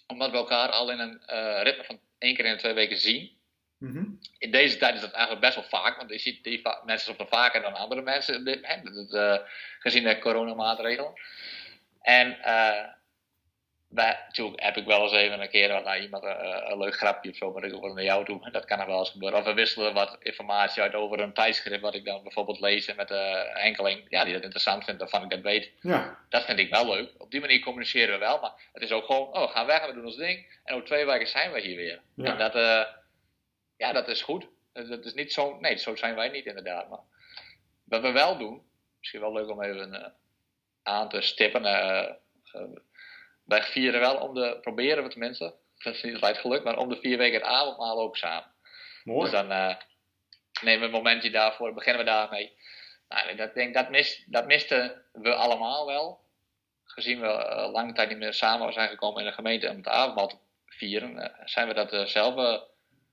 omdat 0.07 0.31
we 0.31 0.37
elkaar 0.37 0.69
al 0.69 0.91
in 0.91 0.99
een 0.99 1.23
uh, 1.31 1.63
ritme 1.63 1.85
van 1.85 2.01
één 2.19 2.35
keer 2.35 2.45
in 2.45 2.53
de 2.53 2.59
twee 2.59 2.73
weken 2.73 2.97
zien. 2.97 3.37
Mhm. 3.79 4.05
In 4.39 4.51
deze 4.51 4.77
tijd 4.77 4.95
is 4.95 5.01
dat 5.01 5.13
eigenlijk 5.13 5.41
best 5.41 5.55
wel 5.55 5.81
vaak, 5.81 5.97
want 5.97 6.11
je 6.11 6.19
ziet 6.19 6.45
die 6.45 6.63
mensen 6.85 7.13
op 7.13 7.19
de 7.19 7.27
vaker 7.27 7.63
dan 7.63 7.75
andere 7.75 8.03
mensen, 8.03 8.61
hè, 8.63 9.39
gezien 9.79 10.05
de 10.05 10.19
coronamaatregelen. 10.19 11.13
En 12.03 12.39
natuurlijk 13.95 14.63
heb 14.63 14.77
ik 14.77 14.87
wel 14.87 15.03
eens 15.03 15.13
even 15.13 15.41
een 15.41 15.49
keer 15.49 15.73
wat, 15.73 15.85
nou, 15.85 16.01
iemand 16.01 16.25
uh, 16.25 16.61
een 16.69 16.79
leuk 16.79 16.95
grapje 16.95 17.31
of 17.31 17.37
zo, 17.37 17.53
maar 17.53 17.65
ik 17.65 17.75
ook 17.75 17.95
naar 17.95 18.05
jou 18.05 18.25
toe. 18.25 18.51
Dat 18.51 18.65
kan 18.65 18.81
er 18.81 18.87
wel 18.87 18.99
eens 18.99 19.11
gebeuren. 19.11 19.39
Of 19.39 19.45
we 19.45 19.55
wisselen 19.55 19.95
wat 19.95 20.17
informatie 20.21 20.83
uit 20.83 20.95
over 20.95 21.21
een 21.21 21.33
tijdschrift, 21.33 21.81
wat 21.81 21.95
ik 21.95 22.05
dan 22.05 22.23
bijvoorbeeld 22.23 22.61
lees 22.61 22.95
met 22.95 23.11
een 23.11 23.47
enkeling 23.47 24.07
ja, 24.09 24.25
die 24.25 24.33
dat 24.33 24.43
interessant 24.43 24.85
vindt, 24.85 25.01
waarvan 25.01 25.23
ik 25.23 25.31
dat 25.31 25.41
weet. 25.41 25.71
Ja. 25.81 26.19
Dat 26.29 26.45
vind 26.45 26.59
ik 26.59 26.71
wel 26.71 26.95
leuk. 26.95 27.11
Op 27.19 27.31
die 27.31 27.41
manier 27.41 27.61
communiceren 27.61 28.13
we 28.13 28.19
wel, 28.19 28.41
maar 28.41 28.53
het 28.73 28.83
is 28.83 28.93
ook 28.93 29.05
gewoon, 29.05 29.35
oh, 29.35 29.47
we 29.47 29.49
gaan 29.49 29.67
weg 29.67 29.81
en 29.81 29.89
we 29.89 29.95
doen 29.95 30.05
ons 30.05 30.17
ding. 30.17 30.59
En 30.65 30.75
over 30.75 30.87
twee 30.87 31.07
weken 31.07 31.29
zijn 31.29 31.53
we 31.53 31.61
hier 31.61 31.77
weer. 31.77 32.01
Ja. 32.15 32.25
En 32.25 32.39
dat, 32.39 32.55
ja, 33.77 33.93
dat 33.93 34.09
is 34.09 34.23
goed. 34.23 34.47
Dat 34.73 35.05
is 35.05 35.15
niet 35.15 35.33
zo, 35.33 35.59
nee, 35.61 35.77
zo 35.77 35.97
zijn 35.97 36.15
wij 36.15 36.29
niet 36.29 36.47
inderdaad. 36.47 36.89
Maar 36.89 37.01
wat 37.85 38.01
we 38.01 38.13
wel 38.13 38.39
doen, 38.39 38.63
misschien 38.99 39.21
wel 39.21 39.33
leuk 39.33 39.49
om 39.49 39.63
even 39.63 39.95
uh, 39.95 40.07
aan 40.83 41.09
te 41.09 41.21
stippen. 41.21 41.65
Uh, 41.65 42.11
wij 43.45 43.63
vieren 43.63 44.01
wel 44.01 44.17
om 44.17 44.35
de, 44.35 44.59
proberen 44.61 45.03
we 45.03 45.11
tenminste, 45.11 45.55
dat 45.79 45.95
is 45.95 46.03
niet 46.03 46.15
altijd 46.15 46.39
gelukt, 46.39 46.65
maar 46.65 46.77
om 46.77 46.89
de 46.89 46.97
vier 46.97 47.19
weken 47.19 47.41
het 47.41 47.49
avondmaal 47.49 48.01
ook 48.01 48.17
samen. 48.17 48.53
Mooi. 49.05 49.21
Dus 49.21 49.31
dan 49.31 49.47
nemen 50.63 50.81
we 50.81 50.85
een 50.85 50.91
momentje 50.91 51.31
daarvoor, 51.31 51.75
beginnen 51.75 52.05
we 52.05 52.11
daarmee. 52.11 52.57
Nou, 53.09 53.35
dat, 53.35 53.55
denk, 53.55 53.75
dat, 53.75 53.91
mis, 53.91 54.25
dat 54.27 54.47
misten 54.47 55.03
we 55.13 55.35
allemaal 55.35 55.87
wel. 55.87 56.23
Gezien 56.85 57.21
we 57.21 57.27
lange 57.73 57.93
tijd 57.93 58.09
niet 58.09 58.19
meer 58.19 58.33
samen 58.33 58.73
zijn 58.73 58.89
gekomen 58.89 59.21
in 59.21 59.27
de 59.27 59.35
gemeente 59.35 59.69
om 59.69 59.77
het 59.77 59.89
avondmaal 59.89 60.29
te 60.29 60.37
vieren, 60.67 61.33
zijn 61.45 61.69
we 61.69 61.75
dat 61.75 62.11
zelf 62.11 62.63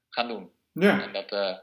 gaan 0.10 0.28
doen. 0.28 0.52
Ja. 0.74 1.02
En 1.02 1.14
dat, 1.14 1.32
uh, 1.34 1.58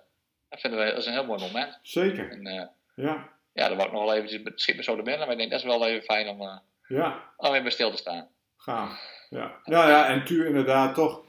dat 0.48 0.60
vinden 0.60 0.80
we 0.80 0.86
dat 0.86 0.98
is 0.98 1.06
een 1.06 1.12
heel 1.12 1.24
mooi 1.24 1.40
moment. 1.40 1.78
Zeker. 1.82 2.30
En, 2.30 2.46
uh, 2.46 2.66
ja. 2.94 3.36
Ja, 3.52 3.68
daar 3.68 3.76
wou 3.76 3.88
ik 3.88 3.94
nog 3.94 4.04
wel 4.04 4.14
eventjes, 4.14 4.76
me 4.76 4.82
zo 4.82 4.96
de 4.96 5.02
binnen, 5.02 5.20
maar 5.20 5.30
ik 5.30 5.38
denk 5.38 5.50
dat 5.50 5.60
is 5.60 5.66
wel 5.66 5.86
even 5.86 6.02
fijn 6.02 6.28
om, 6.28 6.42
uh, 6.42 6.58
ja. 6.88 7.32
om 7.36 7.54
even 7.54 7.72
stil 7.72 7.90
te 7.90 7.96
staan. 7.96 8.28
Gaaf. 8.68 9.16
Ja, 9.30 9.60
nou 9.64 9.88
ja, 9.88 10.06
en 10.06 10.24
tu 10.24 10.46
inderdaad 10.46 10.94
toch, 10.94 11.22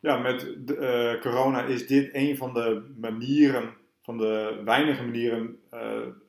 ja, 0.00 0.18
met 0.18 0.54
de, 0.58 1.18
corona 1.20 1.62
is 1.62 1.86
dit 1.86 2.14
een 2.14 2.36
van 2.36 2.54
de 2.54 2.94
manieren, 2.96 3.74
van 4.02 4.18
de 4.18 4.60
weinige 4.64 5.04
manieren, 5.04 5.58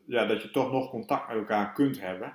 ja, 0.05 0.25
dat 0.25 0.41
je 0.41 0.51
toch 0.51 0.71
nog 0.71 0.89
contact 0.89 1.27
met 1.27 1.37
elkaar 1.37 1.73
kunt 1.73 2.01
hebben. 2.01 2.33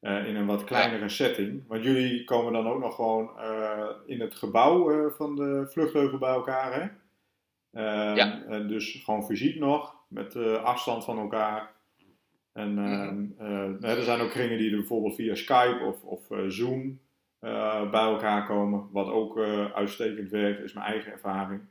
in 0.00 0.36
een 0.36 0.46
wat 0.46 0.64
kleinere 0.64 1.08
setting. 1.08 1.62
Want 1.68 1.84
jullie 1.84 2.24
komen 2.24 2.52
dan 2.52 2.66
ook 2.66 2.80
nog 2.80 2.94
gewoon 2.94 3.30
in 4.06 4.20
het 4.20 4.34
gebouw 4.34 5.10
van 5.10 5.36
de 5.36 5.66
vluchtheuvel 5.70 6.18
bij 6.18 6.32
elkaar, 6.32 6.72
hè? 6.74 6.88
Ehm, 7.80 8.16
ja. 8.16 8.42
En 8.48 8.68
dus 8.68 9.02
gewoon 9.04 9.24
fysiek 9.24 9.58
nog, 9.58 9.94
met 10.08 10.36
afstand 10.62 11.04
van 11.04 11.18
elkaar. 11.18 11.72
En 12.52 12.72
mm 12.72 13.34
er 13.80 14.02
zijn 14.02 14.20
ook 14.20 14.30
kringen 14.30 14.58
die 14.58 14.70
er 14.70 14.76
bijvoorbeeld 14.76 15.14
via 15.14 15.34
Skype 15.34 15.78
of, 15.84 16.02
of 16.02 16.20
Zoom 16.48 16.98
bij 17.90 18.00
elkaar 18.00 18.46
komen. 18.46 18.88
Wat 18.92 19.08
ook 19.08 19.38
uitstekend 19.74 20.30
werkt, 20.30 20.62
is 20.62 20.72
mijn 20.72 20.86
eigen 20.86 21.12
ervaring. 21.12 21.62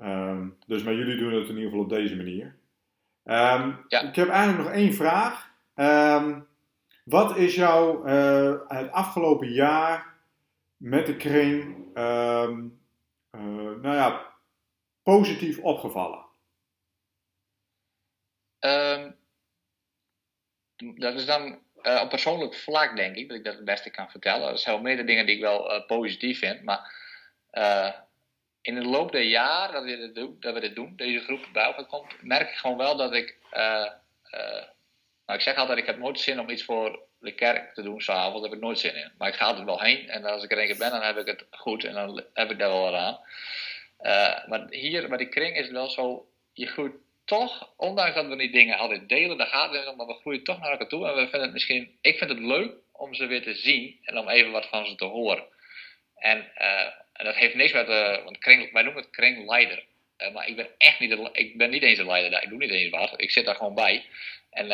Um, 0.00 0.58
dus 0.66 0.82
maar 0.82 0.94
jullie 0.94 1.16
doen 1.16 1.32
het 1.32 1.48
in 1.48 1.54
ieder 1.54 1.70
geval 1.70 1.84
op 1.84 1.88
deze 1.88 2.16
manier. 2.16 2.46
Um, 3.24 3.84
ja. 3.88 4.00
Ik 4.00 4.14
heb 4.16 4.28
eigenlijk 4.28 4.68
nog 4.68 4.72
één 4.78 4.92
vraag. 4.92 5.50
Um, 5.74 6.46
wat 7.04 7.36
is 7.36 7.54
jou 7.54 8.10
het 8.68 8.90
afgelopen 8.90 9.52
jaar 9.52 10.14
met 10.76 11.06
de 11.06 11.16
kring, 11.16 11.86
nou 11.94 12.72
ja, 13.80 14.32
positief 15.02 15.58
opgevallen? 15.58 16.24
Dat 20.76 21.14
is 21.14 21.26
dan 21.26 21.58
uh, 21.86 22.00
op 22.02 22.08
persoonlijk 22.08 22.54
vlak, 22.54 22.96
denk 22.96 23.16
ik, 23.16 23.28
dat 23.28 23.36
ik 23.36 23.44
dat 23.44 23.54
het 23.54 23.64
beste 23.64 23.90
kan 23.90 24.10
vertellen. 24.10 24.48
Er 24.48 24.58
zijn 24.58 24.74
wel 24.74 24.84
meerdere 24.84 25.06
dingen 25.06 25.26
die 25.26 25.34
ik 25.34 25.40
wel 25.40 25.74
uh, 25.74 25.86
positief 25.86 26.38
vind, 26.38 26.62
maar 26.62 26.92
uh, 27.52 27.92
in 28.60 28.74
de 28.74 28.84
loop 28.84 29.12
der 29.12 29.22
jaren 29.22 29.74
dat 29.74 29.84
we, 29.84 29.96
dit 29.96 30.14
doen, 30.14 30.36
dat 30.40 30.54
we 30.54 30.60
dit 30.60 30.74
doen, 30.74 30.92
deze 30.96 31.20
groep 31.20 31.48
bij 31.52 31.64
elkaar 31.64 31.86
komt, 31.86 32.22
merk 32.22 32.48
ik 32.50 32.56
gewoon 32.56 32.76
wel 32.76 32.96
dat 32.96 33.14
ik. 33.14 33.36
nou, 35.26 35.38
ik 35.38 35.40
zeg 35.40 35.56
altijd: 35.56 35.78
ik 35.78 35.86
heb 35.86 35.98
nooit 35.98 36.20
zin 36.20 36.40
om 36.40 36.50
iets 36.50 36.64
voor 36.64 37.00
de 37.20 37.34
kerk 37.34 37.74
te 37.74 37.82
doen 37.82 38.00
s'avonds, 38.00 38.40
daar 38.40 38.50
heb 38.50 38.58
ik 38.58 38.64
nooit 38.64 38.78
zin 38.78 38.96
in. 38.96 39.12
Maar 39.18 39.28
ik 39.28 39.34
ga 39.34 39.56
er 39.56 39.64
wel 39.64 39.80
heen 39.80 40.08
en 40.08 40.24
als 40.24 40.44
ik 40.44 40.52
er 40.52 40.70
een 40.70 40.78
ben, 40.78 40.90
dan 40.90 41.02
heb 41.02 41.16
ik 41.16 41.26
het 41.26 41.46
goed 41.50 41.84
en 41.84 41.94
dan 41.94 42.24
heb 42.32 42.50
ik 42.50 42.58
daar 42.58 42.68
wel 42.68 42.90
wat 42.90 42.94
aan. 42.94 43.18
Maar 44.48 44.66
hier, 44.70 45.08
bij 45.08 45.18
die 45.18 45.28
kring 45.28 45.56
is 45.56 45.62
het 45.62 45.72
wel 45.72 45.90
zo, 45.90 46.28
je 46.52 46.66
groeit 46.66 46.94
toch, 47.26 47.72
ondanks 47.76 48.14
dat 48.14 48.26
we 48.26 48.36
die 48.36 48.50
dingen 48.50 48.78
altijd 48.78 49.08
delen, 49.08 49.38
daar 49.38 49.46
gaat 49.46 49.72
het 49.72 49.86
om, 49.86 49.96
maar 49.96 50.06
we 50.06 50.14
groeien 50.14 50.44
toch 50.44 50.58
naar 50.60 50.70
elkaar 50.70 50.88
toe. 50.88 51.08
En 51.08 51.14
we 51.14 51.20
vinden 51.20 51.42
het 51.42 51.52
misschien, 51.52 51.98
ik 52.00 52.18
vind 52.18 52.30
het 52.30 52.38
leuk 52.38 52.72
om 52.92 53.14
ze 53.14 53.26
weer 53.26 53.42
te 53.42 53.54
zien 53.54 53.98
en 54.02 54.18
om 54.18 54.28
even 54.28 54.52
wat 54.52 54.66
van 54.66 54.86
ze 54.86 54.94
te 54.94 55.04
horen. 55.04 55.44
En, 56.16 56.52
uh, 56.58 56.80
en 57.12 57.24
dat 57.24 57.34
heeft 57.34 57.54
niks 57.54 57.72
met, 57.72 57.88
uh, 57.88 58.24
want 58.24 58.38
wij 58.72 58.82
noemen 58.82 59.02
het 59.02 59.10
kringleider. 59.10 59.84
Uh, 60.18 60.32
maar 60.32 60.48
ik 60.48 60.56
ben 60.56 60.68
echt 60.78 61.00
niet, 61.00 61.18
ik 61.32 61.56
ben 61.56 61.70
niet 61.70 61.82
eens 61.82 61.98
een 61.98 62.06
leider 62.06 62.30
daar. 62.30 62.42
Ik 62.42 62.48
doe 62.48 62.58
niet 62.58 62.70
eens 62.70 62.90
wat. 62.90 63.14
Ik 63.16 63.30
zit 63.30 63.44
daar 63.44 63.54
gewoon 63.54 63.74
bij. 63.74 64.04
En 64.50 64.68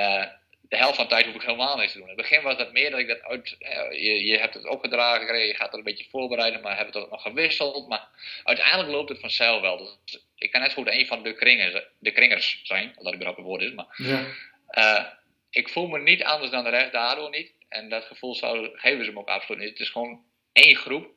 de 0.73 0.79
helft 0.79 0.97
van 0.97 1.05
de 1.05 1.11
tijd 1.11 1.27
hoef 1.27 1.35
ik 1.35 1.43
helemaal 1.43 1.77
niks 1.77 1.93
te 1.93 1.99
doen. 1.99 2.09
In 2.09 2.17
het 2.17 2.29
begin 2.29 2.43
was 2.43 2.57
dat 2.57 2.73
meer 2.73 2.91
dat 2.91 3.01
ik 3.01 3.09
dat 3.09 3.23
uit. 3.23 3.57
je, 3.91 4.25
je 4.25 4.39
hebt 4.39 4.55
het 4.55 4.69
opgedragen 4.69 5.21
gekregen, 5.21 5.47
je 5.47 5.55
gaat 5.55 5.71
het 5.71 5.79
een 5.79 5.85
beetje 5.85 6.09
voorbereiden, 6.11 6.61
maar 6.61 6.77
hebben 6.77 6.95
het 6.95 7.05
ook 7.05 7.11
nog 7.11 7.23
gewisseld. 7.23 7.89
Maar 7.89 8.09
uiteindelijk 8.45 8.91
loopt 8.91 9.09
het 9.09 9.21
vanzelf 9.21 9.61
wel. 9.61 9.79
Dus 10.05 10.27
ik 10.37 10.51
kan 10.51 10.61
net 10.61 10.73
goed 10.73 10.89
een 10.89 11.07
van 11.07 11.23
de 11.23 11.35
kringers, 11.35 11.85
de 11.99 12.13
kringers 12.13 12.61
zijn, 12.63 12.93
dat 12.97 13.15
überhaupt 13.15 13.39
een 13.39 13.45
woord 13.45 13.63
is. 13.63 13.73
Maar 13.73 13.87
ja. 13.97 15.19
ik 15.51 15.69
voel 15.69 15.87
me 15.87 15.99
niet 15.99 16.23
anders 16.23 16.51
dan 16.51 16.65
de 16.65 16.71
rest, 16.71 16.93
daardoor 16.93 17.31
niet. 17.31 17.53
En 17.69 17.89
dat 17.89 18.05
gevoel 18.05 18.35
zou, 18.35 18.71
geven 18.75 19.05
ze 19.05 19.13
me 19.13 19.19
ook 19.19 19.29
absoluut 19.29 19.61
niet. 19.61 19.71
Het 19.71 19.81
is 19.81 19.91
gewoon 19.91 20.25
één 20.53 20.77
groep 20.77 21.11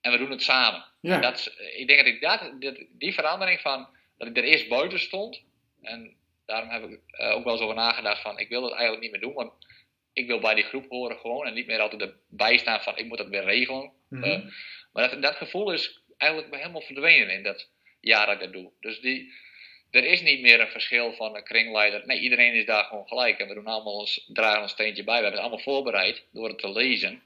en 0.00 0.12
we 0.12 0.18
doen 0.18 0.30
het 0.30 0.42
samen. 0.42 0.84
Ja. 1.00 1.18
Dat, 1.18 1.54
ik 1.76 1.86
denk 1.86 1.98
dat 1.98 2.14
ik 2.14 2.20
dat, 2.60 2.84
die 2.88 3.14
verandering 3.14 3.60
van 3.60 3.88
dat 4.18 4.28
ik 4.28 4.36
er 4.36 4.44
eerst 4.44 4.68
buiten 4.68 5.00
stond. 5.00 5.42
En 5.82 6.16
daarom 6.46 6.68
heb 6.68 6.82
ik 6.82 7.00
uh, 7.20 7.30
ook 7.30 7.44
wel 7.44 7.52
eens 7.52 7.62
over 7.62 7.74
nagedacht 7.74 8.22
van 8.22 8.38
ik 8.38 8.48
wil 8.48 8.60
dat 8.60 8.72
eigenlijk 8.72 9.02
niet 9.02 9.10
meer 9.10 9.20
doen. 9.20 9.34
Want 9.34 9.52
ik 10.12 10.26
wil 10.26 10.40
bij 10.40 10.54
die 10.54 10.64
groep 10.64 10.88
horen 10.88 11.18
gewoon 11.18 11.46
en 11.46 11.54
niet 11.54 11.66
meer 11.66 11.80
altijd 11.80 12.02
erbij 12.02 12.58
staan 12.58 12.80
van 12.80 12.96
ik 12.96 13.06
moet 13.06 13.18
dat 13.18 13.28
weer 13.28 13.44
regelen. 13.44 13.92
Mm 14.08 14.24
uh, 14.24 14.52
maar 14.92 15.10
dat, 15.10 15.22
dat 15.22 15.36
gevoel 15.36 15.72
is 15.72 16.02
eigenlijk 16.16 16.54
helemaal 16.54 16.80
verdwenen 16.80 17.34
in 17.34 17.42
dat 17.42 17.70
jaar 18.00 18.26
dat 18.26 18.34
ik 18.34 18.40
dat 18.40 18.52
doe. 18.52 18.70
Dus 18.80 19.00
die, 19.00 19.32
er 19.90 20.04
is 20.04 20.20
niet 20.20 20.40
meer 20.40 20.60
een 20.60 20.68
verschil 20.68 21.12
van 21.12 21.36
een 21.36 21.44
kringleider. 21.44 22.06
Nee, 22.06 22.20
iedereen 22.20 22.54
is 22.54 22.66
daar 22.66 22.84
gewoon 22.84 23.08
gelijk. 23.08 23.38
En 23.38 23.48
we 23.48 23.54
doen 23.54 23.66
allemaal 23.66 23.98
ons, 23.98 24.30
dragen 24.32 24.62
ons 24.62 24.70
steentje 24.70 25.04
bij. 25.04 25.16
We 25.16 25.22
hebben 25.22 25.40
het 25.40 25.50
allemaal 25.50 25.74
voorbereid 25.74 26.24
door 26.32 26.48
het 26.48 26.58
te 26.58 26.72
lezen. 26.72 27.22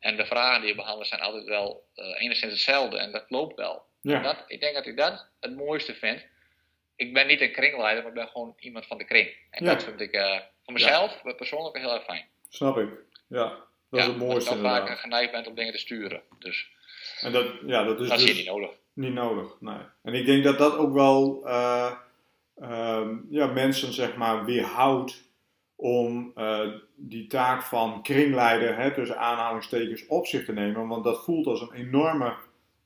En 0.00 0.16
de 0.16 0.26
vragen 0.26 0.60
die 0.60 0.70
we 0.70 0.76
behandelen 0.76 1.06
zijn 1.06 1.20
altijd 1.20 1.44
wel 1.44 1.84
uh, 1.94 2.22
enigszins 2.22 2.52
hetzelfde. 2.52 2.98
En 2.98 3.12
dat 3.12 3.24
loopt 3.28 3.56
wel. 3.56 3.82
Ja. 4.00 4.22
Dat, 4.22 4.44
ik 4.46 4.60
denk 4.60 4.74
dat 4.74 4.86
ik 4.86 4.96
dat 4.96 5.26
het 5.40 5.56
mooiste 5.56 5.94
vind. 5.94 6.26
Ik 6.96 7.14
ben 7.14 7.26
niet 7.26 7.40
een 7.40 7.52
kringleider, 7.52 8.02
maar 8.02 8.12
ik 8.12 8.18
ben 8.18 8.28
gewoon 8.28 8.54
iemand 8.58 8.86
van 8.86 8.98
de 8.98 9.04
kring. 9.04 9.28
En 9.50 9.64
dat 9.64 9.84
vind 9.84 10.00
ik 10.00 10.14
uh, 10.14 10.38
voor 10.62 10.72
mezelf 10.72 11.20
ja. 11.24 11.32
persoonlijk 11.32 11.78
heel 11.78 11.94
erg 11.94 12.04
fijn. 12.04 12.24
Snap 12.48 12.78
ik. 12.78 12.88
Ja, 13.28 13.64
dat 13.90 14.00
is 14.00 14.06
het 14.06 14.16
mooiste. 14.16 14.50
Dat 14.50 14.58
je 14.58 14.64
vaak 14.64 14.98
geneigd 14.98 15.32
bent 15.32 15.46
om 15.46 15.54
dingen 15.54 15.72
te 15.72 15.78
sturen. 15.78 16.22
Dus 16.38 16.70
en 17.20 17.32
dat, 17.32 17.46
ja, 17.66 17.84
dat 17.84 18.00
is 18.00 18.08
dat 18.08 18.18
dus 18.18 18.30
is 18.30 18.36
niet 18.36 18.46
nodig. 18.46 18.70
Niet 18.92 19.12
nodig, 19.12 19.60
nee. 19.60 19.78
En 20.02 20.14
ik 20.14 20.26
denk 20.26 20.44
dat 20.44 20.58
dat 20.58 20.76
ook 20.76 20.92
wel 20.92 21.42
uh, 21.46 21.92
uh, 22.58 23.08
ja, 23.30 23.46
mensen 23.46 23.92
zeg 23.92 24.16
maar 24.16 24.44
weerhoudt 24.44 25.30
om 25.76 26.34
die 26.94 27.26
taak 27.26 27.62
van 27.62 28.02
kringleider, 28.02 28.76
hè, 28.76 28.94
tussen 28.94 29.18
aanhalingstekens, 29.18 30.06
op 30.06 30.26
zich 30.26 30.44
te 30.44 30.52
nemen. 30.52 30.88
Want 30.88 31.04
dat 31.04 31.24
voelt 31.24 31.46
als 31.46 31.60
een 31.60 31.72
enorme 31.72 32.34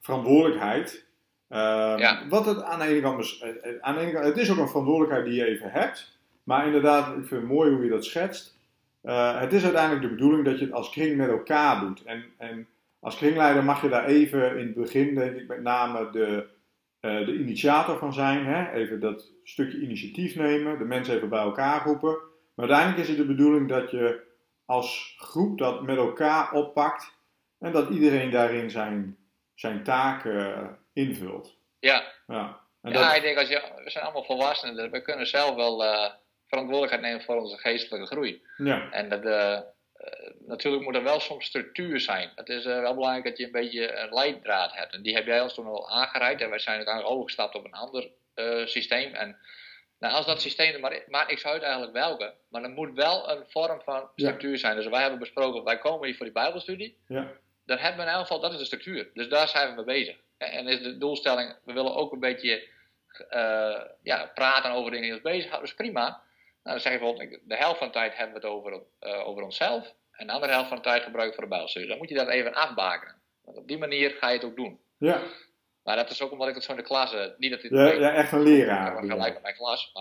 verantwoordelijkheid. 0.01 1.07
Ehm, 1.49 1.99
ja. 1.99 2.29
Wat 2.29 2.47
het 2.47 2.63
aan 2.63 2.79
de 2.79 2.85
ene 2.85 3.01
kant, 3.01 3.39
eh, 3.43 3.49
eh, 3.49 3.81
aan 3.81 3.95
de 3.95 4.01
ene 4.01 4.13
kant, 4.13 4.25
het 4.25 4.37
is 4.37 4.51
ook 4.51 4.59
een 4.59 4.69
verantwoordelijkheid 4.69 5.25
die 5.25 5.35
je 5.35 5.45
even 5.45 5.71
hebt. 5.71 6.19
Maar 6.43 6.67
inderdaad, 6.67 7.09
ik 7.09 7.27
vind 7.27 7.41
het 7.41 7.51
mooi 7.51 7.73
hoe 7.73 7.85
je 7.85 7.91
dat 7.91 8.05
schetst. 8.05 8.57
Uh, 9.03 9.41
het 9.41 9.53
is 9.53 9.65
uiteindelijk 9.65 10.03
de 10.03 10.15
bedoeling 10.15 10.45
dat 10.45 10.59
je 10.59 10.65
het 10.65 10.75
als 10.75 10.91
kring 10.91 11.17
met 11.17 11.29
elkaar 11.29 11.81
doet. 11.81 12.03
En, 12.05 12.25
en 12.39 12.69
als 13.01 13.17
kringleider 13.17 13.65
mag 13.65 13.83
je 13.83 13.89
daar 13.89 14.05
even 14.05 14.59
in 14.59 14.67
het 14.67 14.75
begin, 14.75 15.15
denk 15.15 15.37
ik, 15.37 15.49
met 15.49 15.63
name 15.63 16.11
de, 16.11 16.47
uh, 17.01 17.27
de 17.27 17.39
initiator 17.39 17.99
van 17.99 18.13
zijn. 18.13 18.45
Hè? 18.45 18.73
Even 18.73 19.01
dat 19.01 19.33
stukje 19.43 19.81
initiatief 19.81 20.37
nemen, 20.37 20.79
de 20.79 20.85
mensen 20.85 21.15
even 21.15 21.29
bij 21.29 21.41
elkaar 21.41 21.85
roepen. 21.85 22.19
Maar 22.55 22.69
uiteindelijk 22.69 22.99
is 22.99 23.09
het 23.09 23.17
de 23.17 23.35
bedoeling 23.35 23.69
dat 23.69 23.91
je 23.91 24.21
als 24.65 25.17
groep 25.19 25.59
dat 25.59 25.83
met 25.83 25.97
elkaar 25.97 26.53
oppakt 26.53 27.13
en 27.59 27.73
dat 27.73 27.91
iedereen 27.91 28.31
daarin 28.31 28.71
zijn, 28.71 29.17
zijn 29.55 29.83
taken 29.83 30.79
invult. 30.97 31.57
Ja. 31.79 32.13
Ja, 32.27 32.61
en 32.83 32.93
ja 32.93 33.15
ik 33.15 33.23
denk 33.23 33.39
als 33.39 33.49
je, 33.49 33.63
we 33.85 33.91
zijn 33.91 34.05
allemaal 34.05 34.25
volwassenen, 34.25 34.75
dus 34.77 34.91
we 34.91 35.03
kunnen 35.03 35.27
zelf 35.27 35.55
wel 35.55 35.85
uh, 35.85 36.11
verantwoordelijkheid 36.47 37.03
nemen 37.03 37.23
voor 37.23 37.37
onze 37.37 37.59
geestelijke 37.59 38.07
groei. 38.07 38.43
Ja. 38.57 38.91
En 38.91 39.09
dat, 39.09 39.25
uh, 39.25 39.61
natuurlijk 40.47 40.85
moet 40.85 40.95
er 40.95 41.03
wel 41.03 41.21
soms 41.21 41.47
structuur 41.47 42.01
zijn. 42.01 42.33
Het 42.35 42.49
is 42.49 42.65
wel 42.65 42.95
belangrijk 42.95 43.25
dat 43.25 43.39
je 43.39 43.45
een 43.45 43.53
beetje 43.53 43.93
een 43.93 44.15
leidraad 44.15 44.73
hebt. 44.73 44.93
En 44.93 45.03
die 45.03 45.15
heb 45.15 45.27
jij 45.27 45.41
ons 45.41 45.55
toen 45.55 45.67
al 45.67 45.91
aangereikt. 45.91 46.41
En 46.41 46.51
wij 46.51 46.59
zijn 46.59 46.77
uiteindelijk 46.77 47.15
overgestapt 47.15 47.55
op 47.55 47.65
een 47.65 47.73
ander 47.73 48.11
systeem. 48.65 49.15
En 49.15 49.39
nou, 49.99 50.15
als 50.15 50.27
dat 50.27 50.41
systeem 50.41 50.75
er 50.75 50.81
maar, 50.81 51.03
maar 51.07 51.31
ik 51.31 51.39
zou 51.39 51.55
het 51.55 51.63
eigenlijk 51.63 51.93
welke, 51.93 52.35
maar 52.49 52.63
er 52.63 52.71
moet 52.71 52.95
wel 52.95 53.31
een 53.31 53.45
vorm 53.49 53.81
van 53.81 54.11
structuur 54.15 54.59
zijn. 54.59 54.77
Dus 54.77 54.87
wij 54.87 55.01
hebben 55.01 55.19
besproken, 55.19 55.65
wij 55.65 55.79
komen 55.79 56.07
hier 56.07 56.17
voor 56.17 56.27
die 56.27 56.35
Bijbelstudie. 56.35 56.99
Ja. 57.09 57.33
Dan 57.65 57.79
hebben 57.79 58.05
we 58.05 58.11
in 58.11 58.17
elk 58.17 58.27
geval, 58.27 58.41
dat 58.41 58.53
is 58.53 58.59
de 58.59 58.65
structuur. 58.65 59.11
Dus 59.15 59.29
daar 59.29 59.49
zijn 59.49 59.69
we 59.69 59.75
mee 59.75 59.85
bezig. 59.85 60.17
En 60.39 60.67
is 60.67 60.83
de 60.83 60.99
doelstelling, 60.99 61.55
we 61.65 61.73
willen 61.73 61.95
ook 61.95 62.13
een 62.13 62.21
beetje 62.21 62.69
uh, 63.31 63.81
ja, 64.03 64.31
praten 64.35 64.71
over 64.71 64.91
dingen 64.91 65.05
die 65.05 65.13
ons 65.13 65.23
bezighouden. 65.23 65.69
Dus 65.69 65.77
prima. 65.77 66.03
Nou, 66.03 66.19
dan 66.63 66.81
zeg 66.81 66.93
je 66.93 66.99
bijvoorbeeld, 66.99 67.41
de 67.45 67.57
helft 67.57 67.79
van 67.79 67.87
de 67.87 67.93
tijd 67.93 68.17
hebben 68.17 68.41
we 68.41 68.47
het 68.47 68.57
over, 68.57 68.83
uh, 69.01 69.29
over 69.29 69.43
onszelf. 69.43 69.95
En 70.13 70.27
de 70.27 70.33
andere 70.33 70.53
helft 70.53 70.69
van 70.69 70.77
de 70.77 70.83
tijd 70.83 71.03
gebruiken 71.03 71.35
voor 71.35 71.45
de 71.45 71.51
Bijbelstudie. 71.51 71.89
Dan 71.89 71.99
moet 71.99 72.09
je 72.09 72.15
dat 72.15 72.29
even 72.29 72.55
afbakenen. 72.55 73.15
Want 73.45 73.57
op 73.57 73.69
die 73.69 73.79
manier 73.79 74.11
ga 74.11 74.29
je 74.29 74.35
het 74.35 74.45
ook 74.45 74.57
doen. 74.57 74.79
Ja. 74.99 75.21
Maar 75.85 75.97
dat 75.97 76.11
is 76.11 76.23
ook 76.23 76.33
omdat 76.33 76.49
ik 76.49 76.55
het 76.55 76.65
zo 76.65 76.71
in 76.71 76.77
de 76.77 76.83
klas... 76.83 77.17
Niet 77.39 77.51
dat 77.51 77.61
dit 77.61 77.71
ja, 77.71 77.93
ja, 77.93 78.13
echt 78.13 78.33
een 78.33 78.43
leraar. 78.43 79.05
Ik 79.05 79.11
gelijk 79.11 79.33
met 79.33 79.43
mijn 79.43 79.55
klas. 79.55 79.93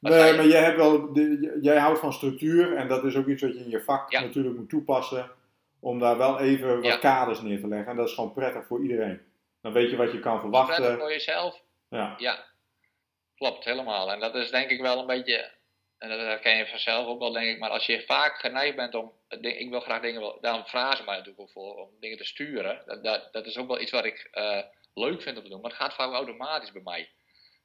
Maar, 0.00 0.12
nee, 0.12 0.34
maar 0.34 0.46
jij, 0.46 0.62
hebt 0.62 0.76
wel, 0.76 1.12
de, 1.12 1.58
jij 1.60 1.78
houdt 1.78 1.98
van 1.98 2.12
structuur. 2.12 2.76
En 2.76 2.88
dat 2.88 3.04
is 3.04 3.16
ook 3.16 3.26
iets 3.26 3.42
wat 3.42 3.52
je 3.52 3.58
in 3.58 3.70
je 3.70 3.82
vak 3.82 4.10
natuurlijk 4.10 4.56
moet 4.56 4.68
toepassen. 4.68 5.30
Om 5.80 5.98
daar 5.98 6.18
wel 6.18 6.40
even 6.40 6.80
wat 6.82 6.98
kaders 6.98 7.40
neer 7.40 7.60
te 7.60 7.68
leggen. 7.68 7.90
En 7.90 7.96
dat 7.96 8.08
is 8.08 8.14
gewoon 8.14 8.32
prettig 8.32 8.66
voor 8.66 8.82
iedereen. 8.82 9.20
Dan 9.66 9.74
weet 9.74 9.90
je 9.90 9.96
wat 9.96 10.12
je 10.12 10.20
kan 10.20 10.40
verwachten. 10.40 10.76
Prettig 10.76 10.98
voor 10.98 11.10
jezelf. 11.10 11.62
Ja. 11.90 12.14
ja. 12.18 12.44
Klopt, 13.36 13.64
helemaal. 13.64 14.12
En 14.12 14.20
dat 14.20 14.34
is 14.34 14.50
denk 14.50 14.70
ik 14.70 14.80
wel 14.80 14.98
een 14.98 15.06
beetje... 15.06 15.52
En 15.98 16.08
dat 16.08 16.18
herken 16.18 16.56
je 16.56 16.66
vanzelf 16.66 17.06
ook 17.06 17.18
wel, 17.18 17.32
denk 17.32 17.46
ik. 17.46 17.58
Maar 17.58 17.70
als 17.70 17.86
je 17.86 18.04
vaak 18.06 18.38
geneigd 18.38 18.76
bent 18.76 18.94
om... 18.94 19.12
Ik 19.40 19.70
wil 19.70 19.80
graag 19.80 20.00
dingen... 20.00 20.38
Daarom 20.40 20.66
vragen 20.66 20.96
ze 20.96 21.04
mij 21.04 21.14
natuurlijk 21.14 21.40
ook 21.40 21.50
voor 21.50 21.74
om 21.74 21.90
dingen 22.00 22.16
te 22.16 22.24
sturen. 22.24 22.82
Dat, 22.86 23.04
dat, 23.04 23.32
dat 23.32 23.46
is 23.46 23.56
ook 23.56 23.68
wel 23.68 23.80
iets 23.80 23.90
wat 23.90 24.04
ik... 24.04 24.28
Uh, 24.32 24.62
leuk 24.94 25.22
vind 25.22 25.36
om 25.36 25.42
te 25.42 25.48
doen, 25.48 25.60
maar 25.60 25.70
het 25.70 25.80
gaat 25.80 25.94
vaak 25.94 26.12
automatisch 26.12 26.72
bij 26.72 26.82
mij. 26.82 27.10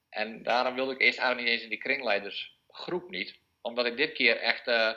En 0.10 0.44
daarom 0.44 0.76
wilde 0.76 0.94
ik 0.94 1.02
eerst 1.02 1.20
eigenlijk 1.20 1.48
niet 1.48 1.56
eens 1.56 1.64
in 1.64 1.70
die 1.70 1.86
kringleidersgroep 1.88 3.10
niet, 3.10 3.40
omdat 3.62 3.86
ik 3.86 3.98
dit 3.98 4.12
keer 4.12 4.38
echt 4.38 4.68
uh, 4.68 4.92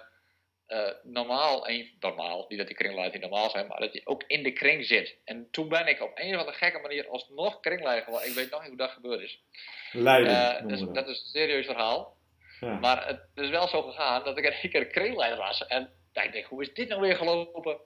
uh, 0.74 0.88
normaal, 1.02 1.68
een, 1.68 1.90
normaal, 2.00 2.44
niet 2.48 2.58
dat 2.58 2.66
die 2.66 2.76
kringleiders 2.76 3.20
niet 3.20 3.30
normaal 3.30 3.50
zijn, 3.50 3.66
maar 3.66 3.80
dat 3.80 3.92
je 3.92 4.00
ook 4.04 4.24
in 4.26 4.42
de 4.42 4.52
kring 4.52 4.86
zit. 4.86 5.16
En 5.24 5.48
toen 5.50 5.68
ben 5.68 5.86
ik 5.86 6.02
op 6.02 6.12
een 6.14 6.34
of 6.34 6.38
andere 6.38 6.56
gekke 6.56 6.78
manier 6.78 7.08
alsnog 7.08 7.60
kringleider 7.60 8.04
geworden. 8.04 8.28
Ik 8.28 8.34
weet 8.34 8.50
nog 8.50 8.60
niet 8.60 8.68
hoe 8.68 8.78
dat 8.78 8.90
gebeurd 8.90 9.20
is. 9.20 9.42
Leiden. 9.92 10.32
Uh, 10.32 10.68
dus, 10.68 10.80
dat 10.80 11.08
is 11.08 11.20
een 11.20 11.40
serieus 11.40 11.66
verhaal. 11.66 12.16
Ja. 12.60 12.78
Maar 12.78 13.06
het 13.06 13.20
is 13.34 13.48
wel 13.48 13.68
zo 13.68 13.82
gegaan 13.82 14.24
dat 14.24 14.38
ik 14.38 14.44
een 14.44 14.70
keer 14.70 14.86
kringleider 14.86 15.38
was. 15.38 15.66
En 15.66 15.92
ik 16.12 16.32
denk, 16.32 16.44
hoe 16.44 16.62
is 16.62 16.74
dit 16.74 16.88
nou 16.88 17.00
weer 17.00 17.16
gelopen? 17.16 17.78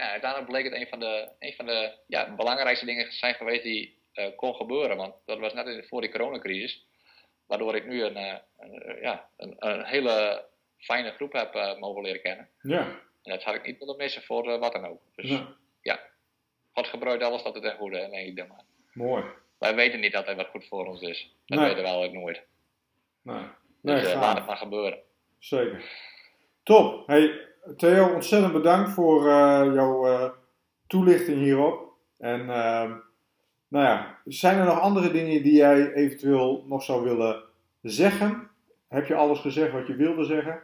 ja, 0.00 0.10
uiteindelijk 0.10 0.50
bleek 0.50 0.64
het 0.64 0.74
een 0.74 0.88
van 0.88 1.00
de, 1.00 1.28
een 1.38 1.52
van 1.52 1.66
de 1.66 1.92
ja, 2.06 2.34
belangrijkste 2.34 2.86
dingen 2.86 3.12
zijn 3.12 3.34
geweest 3.34 3.62
die 3.62 3.98
uh, 4.14 4.26
kon 4.36 4.54
gebeuren. 4.54 4.96
Want 4.96 5.14
dat 5.24 5.38
was 5.38 5.52
net 5.52 5.86
voor 5.88 6.00
die 6.00 6.10
coronacrisis. 6.10 6.86
Waardoor 7.46 7.76
ik 7.76 7.86
nu 7.86 8.02
een, 8.02 8.16
een 8.16 8.98
ja, 9.00 9.28
een, 9.36 9.54
een, 9.58 9.84
hele 9.84 10.44
fijne 10.80 11.10
groep 11.10 11.32
heb 11.32 11.54
uh, 11.54 11.78
mogen 11.78 12.02
leren 12.02 12.22
kennen. 12.22 12.48
Ja. 12.62 12.80
En 13.22 13.32
dat 13.32 13.42
had 13.42 13.54
ik 13.54 13.66
niet 13.66 13.78
willen 13.78 13.96
missen 13.96 14.22
voor 14.22 14.58
wat 14.58 14.72
dan 14.72 14.86
ook. 14.86 15.00
Dus 15.14 15.30
ja, 15.30 15.54
ja. 15.82 16.00
God 16.72 16.86
gebruikt 16.86 17.22
alles 17.22 17.42
dat 17.42 17.54
het 17.54 17.62
ten 17.62 17.76
goede, 17.76 17.96
denk 18.10 18.28
ik 18.28 18.36
dan 18.36 18.48
maar. 18.48 18.64
Mooi. 18.92 19.24
Wij 19.58 19.74
weten 19.74 20.00
niet 20.00 20.12
dat 20.12 20.34
wat 20.34 20.46
goed 20.46 20.66
voor 20.66 20.86
ons 20.86 21.00
is. 21.00 21.34
Dat 21.46 21.58
nee. 21.58 21.68
weten 21.68 21.84
we 21.84 21.90
wel 21.90 22.10
nooit. 22.12 22.42
Nee. 23.22 23.42
nee 23.80 24.00
dus 24.00 24.14
laat 24.14 24.36
het 24.36 24.46
maar 24.46 24.56
gebeuren. 24.56 24.98
Zeker. 25.38 25.84
Top. 26.62 27.06
Hey, 27.06 27.48
Theo, 27.76 28.14
ontzettend 28.14 28.52
bedankt 28.52 28.90
voor 28.90 29.26
uh, 29.26 29.70
jouw 29.74 30.06
uh, 30.06 30.30
toelichting 30.86 31.38
hierop. 31.38 31.92
En 32.18 32.40
uh, 32.40 32.92
nou 33.68 33.84
ja, 33.84 34.18
zijn 34.24 34.58
er 34.58 34.64
nog 34.64 34.80
andere 34.80 35.10
dingen 35.10 35.42
die 35.42 35.56
jij 35.56 35.92
eventueel 35.92 36.64
nog 36.66 36.82
zou 36.82 37.04
willen 37.04 37.42
zeggen? 37.82 38.50
Heb 38.88 39.06
je 39.06 39.14
alles 39.14 39.38
gezegd 39.38 39.72
wat 39.72 39.86
je 39.86 39.96
wilde 39.96 40.24
zeggen? 40.24 40.62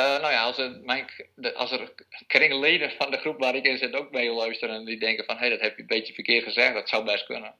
Uh, 0.00 0.20
nou 0.20 0.32
ja, 0.32 0.42
als 0.42 0.58
er, 0.58 0.80
mijn, 0.82 1.10
als 1.54 1.70
er 1.70 1.94
kringleden 2.26 2.90
van 2.90 3.10
de 3.10 3.18
groep 3.18 3.38
waar 3.38 3.54
ik 3.54 3.64
in 3.64 3.78
zit 3.78 3.94
ook 3.94 4.10
mee 4.10 4.30
luisteren 4.30 4.74
en 4.74 4.84
die 4.84 4.98
denken 4.98 5.24
van 5.24 5.34
hé, 5.34 5.40
hey, 5.40 5.50
dat 5.50 5.60
heb 5.60 5.74
je 5.76 5.80
een 5.80 5.86
beetje 5.86 6.14
verkeerd 6.14 6.44
gezegd, 6.44 6.74
dat 6.74 6.88
zou 6.88 7.04
best 7.04 7.24
kunnen. 7.24 7.54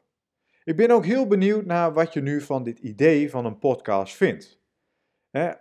Ik 0.63 0.75
ben 0.75 0.91
ook 0.91 1.05
heel 1.05 1.27
benieuwd 1.27 1.65
naar 1.65 1.93
wat 1.93 2.13
je 2.13 2.21
nu 2.21 2.41
van 2.41 2.63
dit 2.63 2.79
idee 2.79 3.29
van 3.29 3.45
een 3.45 3.59
podcast 3.59 4.15
vindt. 4.15 4.59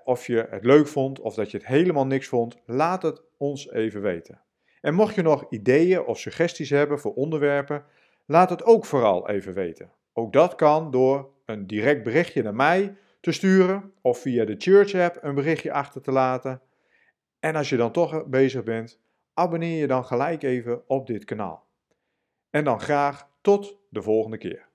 Of 0.05 0.27
je 0.27 0.47
het 0.51 0.65
leuk 0.65 0.87
vond 0.87 1.21
of 1.21 1.35
dat 1.35 1.51
je 1.51 1.57
het 1.57 1.67
helemaal 1.67 2.07
niks 2.07 2.29
vond, 2.29 2.57
laat 2.67 3.03
het 3.03 3.23
ons 3.37 3.71
even 3.71 4.03
weten. 4.03 4.41
En 4.81 4.95
mocht 4.95 5.15
je 5.15 5.23
nog 5.23 5.47
ideeën 5.51 6.05
of 6.05 6.19
suggesties 6.19 6.71
hebben 6.71 6.99
voor 6.99 7.15
onderwerpen, 7.15 7.85
laat 8.27 8.51
het 8.51 8.65
ook 8.65 8.85
vooral 8.85 9.29
even 9.29 9.55
weten. 9.55 9.93
Ook 10.13 10.33
dat 10.33 10.55
kan 10.55 10.91
door 10.91 11.31
een 11.45 11.67
direct 11.67 12.03
berichtje 12.03 12.43
naar 12.43 12.55
mij 12.55 12.97
te 13.21 13.33
sturen 13.33 13.93
of 14.01 14.19
via 14.19 14.45
de 14.45 14.55
Church 14.59 14.95
app 14.95 15.19
een 15.21 15.35
berichtje 15.35 15.73
achter 15.73 16.03
te 16.03 16.13
laten. 16.13 16.61
En 17.41 17.57
als 17.57 17.69
je 17.69 17.77
dan 17.77 17.93
toch 17.93 18.27
bezig 18.27 18.63
bent, 18.63 19.01
abonneer 19.35 19.79
je 19.79 19.87
dan 19.87 20.05
gelijk 20.05 20.43
even 20.43 20.89
op 20.89 21.07
dit 21.07 21.25
kanaal. 21.25 21.67
En 22.51 22.65
dan 22.65 22.81
graag 22.81 23.29
tot 23.41 23.79
de 23.89 24.03
volgende 24.03 24.39
keer. 24.39 24.69